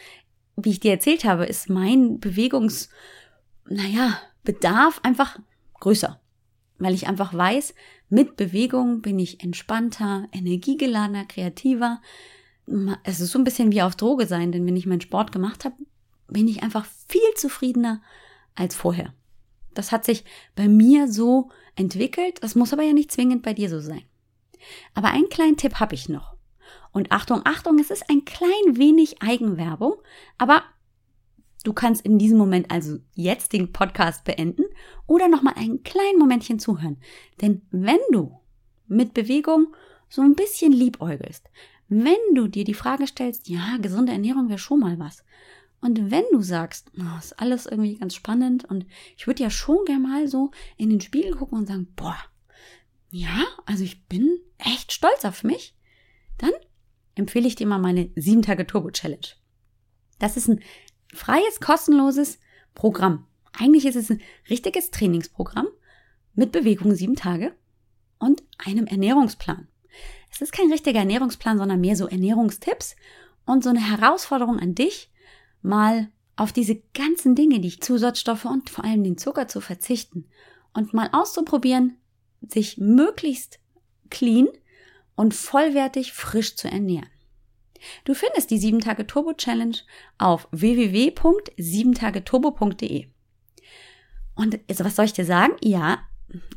wie 0.65 0.71
ich 0.71 0.79
dir 0.79 0.91
erzählt 0.91 1.23
habe, 1.23 1.45
ist 1.45 1.69
mein 1.69 2.19
Bewegungs, 2.19 2.89
naja, 3.67 4.19
Bedarf 4.43 4.99
einfach 5.03 5.39
größer. 5.79 6.19
Weil 6.77 6.93
ich 6.93 7.07
einfach 7.07 7.33
weiß, 7.33 7.73
mit 8.09 8.37
Bewegung 8.37 9.01
bin 9.01 9.19
ich 9.19 9.43
entspannter, 9.43 10.27
energiegeladener, 10.31 11.25
kreativer. 11.25 12.01
Es 13.03 13.19
ist 13.19 13.31
so 13.31 13.39
ein 13.39 13.43
bisschen 13.43 13.71
wie 13.71 13.81
auf 13.81 13.95
Droge 13.95 14.27
sein, 14.27 14.51
denn 14.51 14.65
wenn 14.65 14.77
ich 14.77 14.85
meinen 14.85 15.01
Sport 15.01 15.31
gemacht 15.31 15.65
habe, 15.65 15.75
bin 16.27 16.47
ich 16.47 16.63
einfach 16.63 16.85
viel 17.07 17.21
zufriedener 17.35 18.01
als 18.55 18.75
vorher. 18.75 19.13
Das 19.73 19.91
hat 19.91 20.05
sich 20.05 20.23
bei 20.55 20.67
mir 20.67 21.11
so 21.11 21.49
entwickelt, 21.75 22.41
das 22.41 22.55
muss 22.55 22.73
aber 22.73 22.83
ja 22.83 22.93
nicht 22.93 23.11
zwingend 23.11 23.43
bei 23.43 23.53
dir 23.53 23.69
so 23.69 23.79
sein. 23.79 24.03
Aber 24.93 25.09
einen 25.09 25.29
kleinen 25.29 25.57
Tipp 25.57 25.75
habe 25.75 25.95
ich 25.95 26.09
noch. 26.09 26.35
Und 26.91 27.11
Achtung, 27.11 27.41
Achtung, 27.45 27.79
es 27.79 27.91
ist 27.91 28.09
ein 28.09 28.25
klein 28.25 28.49
wenig 28.77 29.21
Eigenwerbung, 29.21 29.95
aber 30.37 30.63
du 31.63 31.73
kannst 31.73 32.03
in 32.05 32.17
diesem 32.17 32.37
Moment 32.37 32.71
also 32.71 32.97
jetzt 33.13 33.53
den 33.53 33.71
Podcast 33.71 34.23
beenden 34.23 34.65
oder 35.05 35.27
nochmal 35.27 35.53
ein 35.57 35.83
klein 35.83 36.17
Momentchen 36.17 36.59
zuhören. 36.59 36.97
Denn 37.41 37.61
wenn 37.71 37.99
du 38.11 38.39
mit 38.87 39.13
Bewegung 39.13 39.75
so 40.09 40.21
ein 40.21 40.35
bisschen 40.35 40.71
liebäugelst, 40.71 41.49
wenn 41.89 42.17
du 42.33 42.47
dir 42.47 42.63
die 42.63 42.73
Frage 42.73 43.07
stellst, 43.07 43.49
ja, 43.49 43.77
gesunde 43.81 44.11
Ernährung 44.11 44.49
wäre 44.49 44.59
schon 44.59 44.79
mal 44.79 44.99
was. 44.99 45.23
Und 45.81 46.11
wenn 46.11 46.25
du 46.31 46.41
sagst, 46.41 46.91
oh, 46.97 47.17
ist 47.17 47.39
alles 47.39 47.65
irgendwie 47.65 47.97
ganz 47.97 48.13
spannend 48.13 48.65
und 48.65 48.85
ich 49.17 49.27
würde 49.27 49.43
ja 49.43 49.49
schon 49.49 49.85
gern 49.85 50.01
mal 50.01 50.27
so 50.27 50.51
in 50.77 50.89
den 50.89 51.01
Spiegel 51.01 51.35
gucken 51.35 51.59
und 51.59 51.67
sagen, 51.67 51.87
boah, 51.95 52.17
ja, 53.09 53.45
also 53.65 53.83
ich 53.83 54.05
bin 54.07 54.39
echt 54.57 54.91
stolz 54.91 55.25
auf 55.25 55.43
mich, 55.43 55.75
dann 56.37 56.51
empfehle 57.15 57.47
ich 57.47 57.55
dir 57.55 57.67
mal 57.67 57.79
meine 57.79 58.09
7 58.15 58.41
Tage 58.41 58.65
Turbo 58.65 58.91
Challenge. 58.91 59.27
Das 60.19 60.37
ist 60.37 60.47
ein 60.47 60.61
freies, 61.13 61.59
kostenloses 61.59 62.39
Programm. 62.75 63.25
Eigentlich 63.53 63.85
ist 63.85 63.95
es 63.95 64.09
ein 64.09 64.21
richtiges 64.49 64.91
Trainingsprogramm 64.91 65.67
mit 66.33 66.51
Bewegung 66.51 66.93
sieben 66.93 67.15
Tage 67.15 67.55
und 68.19 68.43
einem 68.57 68.85
Ernährungsplan. 68.85 69.67
Es 70.31 70.41
ist 70.41 70.53
kein 70.53 70.71
richtiger 70.71 70.99
Ernährungsplan, 70.99 71.57
sondern 71.57 71.81
mehr 71.81 71.95
so 71.95 72.07
Ernährungstipps 72.07 72.95
und 73.45 73.63
so 73.63 73.69
eine 73.69 73.85
Herausforderung 73.85 74.59
an 74.59 74.75
dich, 74.75 75.11
mal 75.61 76.09
auf 76.35 76.53
diese 76.53 76.81
ganzen 76.93 77.35
Dinge, 77.35 77.59
die 77.59 77.79
Zusatzstoffe 77.79 78.45
und 78.45 78.69
vor 78.69 78.85
allem 78.85 79.03
den 79.03 79.17
Zucker 79.17 79.47
zu 79.47 79.59
verzichten 79.59 80.25
und 80.73 80.93
mal 80.93 81.09
auszuprobieren, 81.11 81.97
sich 82.41 82.77
möglichst 82.77 83.59
clean 84.09 84.47
und 85.15 85.33
vollwertig 85.33 86.13
frisch 86.13 86.55
zu 86.55 86.69
ernähren. 86.69 87.09
Du 88.03 88.13
findest 88.13 88.51
die 88.51 88.57
7 88.57 88.79
Tage 88.79 89.07
Turbo 89.07 89.33
Challenge 89.33 89.77
auf 90.17 90.49
www.7tageturbo.de. 90.51 93.07
Und 94.35 94.59
also 94.69 94.85
was 94.85 94.95
soll 94.95 95.05
ich 95.05 95.13
dir 95.13 95.25
sagen? 95.25 95.53
Ja, 95.61 95.99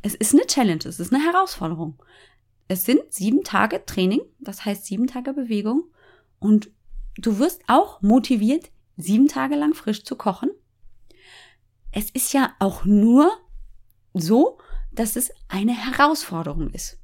es 0.02 0.14
ist 0.14 0.34
eine 0.34 0.46
Challenge, 0.46 0.84
es 0.84 1.00
ist 1.00 1.12
eine 1.12 1.24
Herausforderung. 1.24 2.02
Es 2.68 2.84
sind 2.84 3.12
sieben 3.12 3.42
Tage 3.44 3.84
Training, 3.84 4.20
das 4.38 4.64
heißt 4.64 4.86
sieben 4.86 5.06
Tage 5.06 5.32
Bewegung 5.32 5.84
und 6.38 6.70
du 7.16 7.38
wirst 7.38 7.62
auch 7.66 8.00
motiviert, 8.02 8.70
sieben 8.96 9.28
Tage 9.28 9.56
lang 9.56 9.74
frisch 9.74 10.04
zu 10.04 10.16
kochen. 10.16 10.50
es 11.92 12.10
ist 12.10 12.32
ja 12.32 12.54
auch 12.58 12.84
nur 12.84 13.30
so, 14.14 14.58
dass 14.94 15.16
es 15.16 15.32
eine 15.48 15.72
Herausforderung 15.72 16.70
ist. 16.70 16.98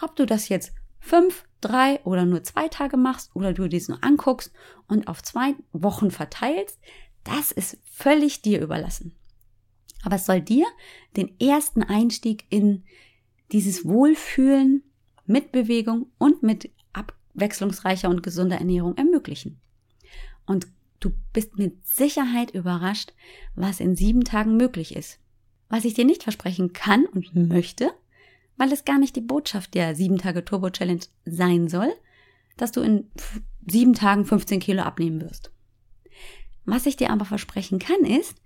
Ob 0.00 0.16
du 0.16 0.26
das 0.26 0.48
jetzt 0.48 0.72
fünf, 0.98 1.44
drei 1.60 2.00
oder 2.04 2.24
nur 2.24 2.42
zwei 2.42 2.68
Tage 2.68 2.96
machst 2.96 3.34
oder 3.34 3.52
du 3.52 3.68
dies 3.68 3.88
nur 3.88 4.02
anguckst 4.02 4.52
und 4.88 5.08
auf 5.08 5.22
zwei 5.22 5.54
Wochen 5.72 6.10
verteilst, 6.10 6.78
das 7.24 7.52
ist 7.52 7.78
völlig 7.84 8.42
dir 8.42 8.60
überlassen. 8.60 9.14
Aber 10.02 10.16
es 10.16 10.26
soll 10.26 10.40
dir 10.40 10.66
den 11.16 11.38
ersten 11.40 11.82
Einstieg 11.82 12.44
in 12.50 12.84
dieses 13.52 13.84
Wohlfühlen 13.84 14.82
mit 15.26 15.52
Bewegung 15.52 16.06
und 16.18 16.42
mit 16.42 16.70
abwechslungsreicher 16.92 18.08
und 18.08 18.22
gesunder 18.22 18.56
Ernährung 18.56 18.96
ermöglichen. 18.96 19.60
Und 20.46 20.66
du 20.98 21.12
bist 21.32 21.58
mit 21.58 21.86
Sicherheit 21.86 22.52
überrascht, 22.52 23.12
was 23.54 23.78
in 23.78 23.94
sieben 23.94 24.24
Tagen 24.24 24.56
möglich 24.56 24.96
ist. 24.96 25.20
Was 25.72 25.86
ich 25.86 25.94
dir 25.94 26.04
nicht 26.04 26.22
versprechen 26.22 26.74
kann 26.74 27.06
und 27.06 27.34
möchte, 27.34 27.94
weil 28.58 28.70
es 28.74 28.84
gar 28.84 28.98
nicht 28.98 29.16
die 29.16 29.22
Botschaft 29.22 29.72
der 29.72 29.94
sieben 29.94 30.18
Tage 30.18 30.44
Turbo 30.44 30.68
Challenge 30.68 31.00
sein 31.24 31.66
soll, 31.68 31.90
dass 32.58 32.72
du 32.72 32.82
in 32.82 33.10
sieben 33.66 33.94
Tagen 33.94 34.26
15 34.26 34.60
Kilo 34.60 34.82
abnehmen 34.82 35.22
wirst. 35.22 35.50
Was 36.66 36.84
ich 36.84 36.96
dir 36.96 37.08
aber 37.08 37.24
versprechen 37.24 37.78
kann, 37.78 38.04
ist, 38.04 38.36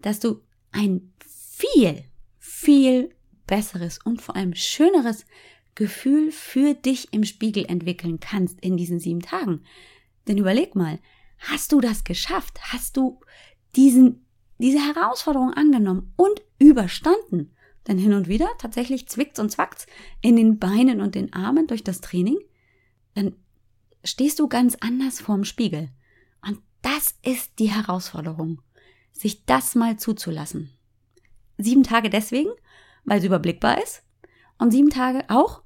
dass 0.00 0.20
du 0.20 0.42
ein 0.70 1.12
viel, 1.26 2.04
viel 2.38 3.10
besseres 3.48 3.98
und 4.04 4.22
vor 4.22 4.36
allem 4.36 4.54
schöneres 4.54 5.26
Gefühl 5.74 6.30
für 6.30 6.74
dich 6.74 7.12
im 7.12 7.24
Spiegel 7.24 7.64
entwickeln 7.64 8.20
kannst 8.20 8.60
in 8.60 8.76
diesen 8.76 9.00
sieben 9.00 9.22
Tagen. 9.22 9.64
Denn 10.28 10.38
überleg 10.38 10.76
mal, 10.76 11.00
hast 11.38 11.72
du 11.72 11.80
das 11.80 12.04
geschafft? 12.04 12.60
Hast 12.62 12.96
du 12.96 13.18
diesen, 13.74 14.24
diese 14.58 14.78
Herausforderung 14.78 15.52
angenommen 15.52 16.12
und 16.16 16.42
überstanden? 16.58 17.54
Denn 17.86 17.98
hin 17.98 18.14
und 18.14 18.28
wieder 18.28 18.48
tatsächlich 18.58 19.08
zwickt's 19.08 19.38
und 19.38 19.50
zwackt's 19.50 19.86
in 20.20 20.36
den 20.36 20.58
Beinen 20.58 21.00
und 21.00 21.14
den 21.14 21.32
Armen 21.32 21.66
durch 21.66 21.84
das 21.84 22.00
Training. 22.00 22.38
Dann 23.14 23.36
stehst 24.02 24.38
du 24.38 24.48
ganz 24.48 24.76
anders 24.80 25.20
vorm 25.20 25.44
Spiegel. 25.44 25.90
Und 26.46 26.60
das 26.82 27.14
ist 27.22 27.58
die 27.58 27.70
Herausforderung, 27.70 28.60
sich 29.12 29.44
das 29.44 29.74
mal 29.74 29.98
zuzulassen. 29.98 30.70
Sieben 31.58 31.84
Tage 31.84 32.10
deswegen, 32.10 32.50
weil 33.04 33.18
es 33.18 33.24
überblickbar 33.24 33.82
ist. 33.82 34.02
Und 34.58 34.72
sieben 34.72 34.90
Tage 34.90 35.24
auch, 35.28 35.62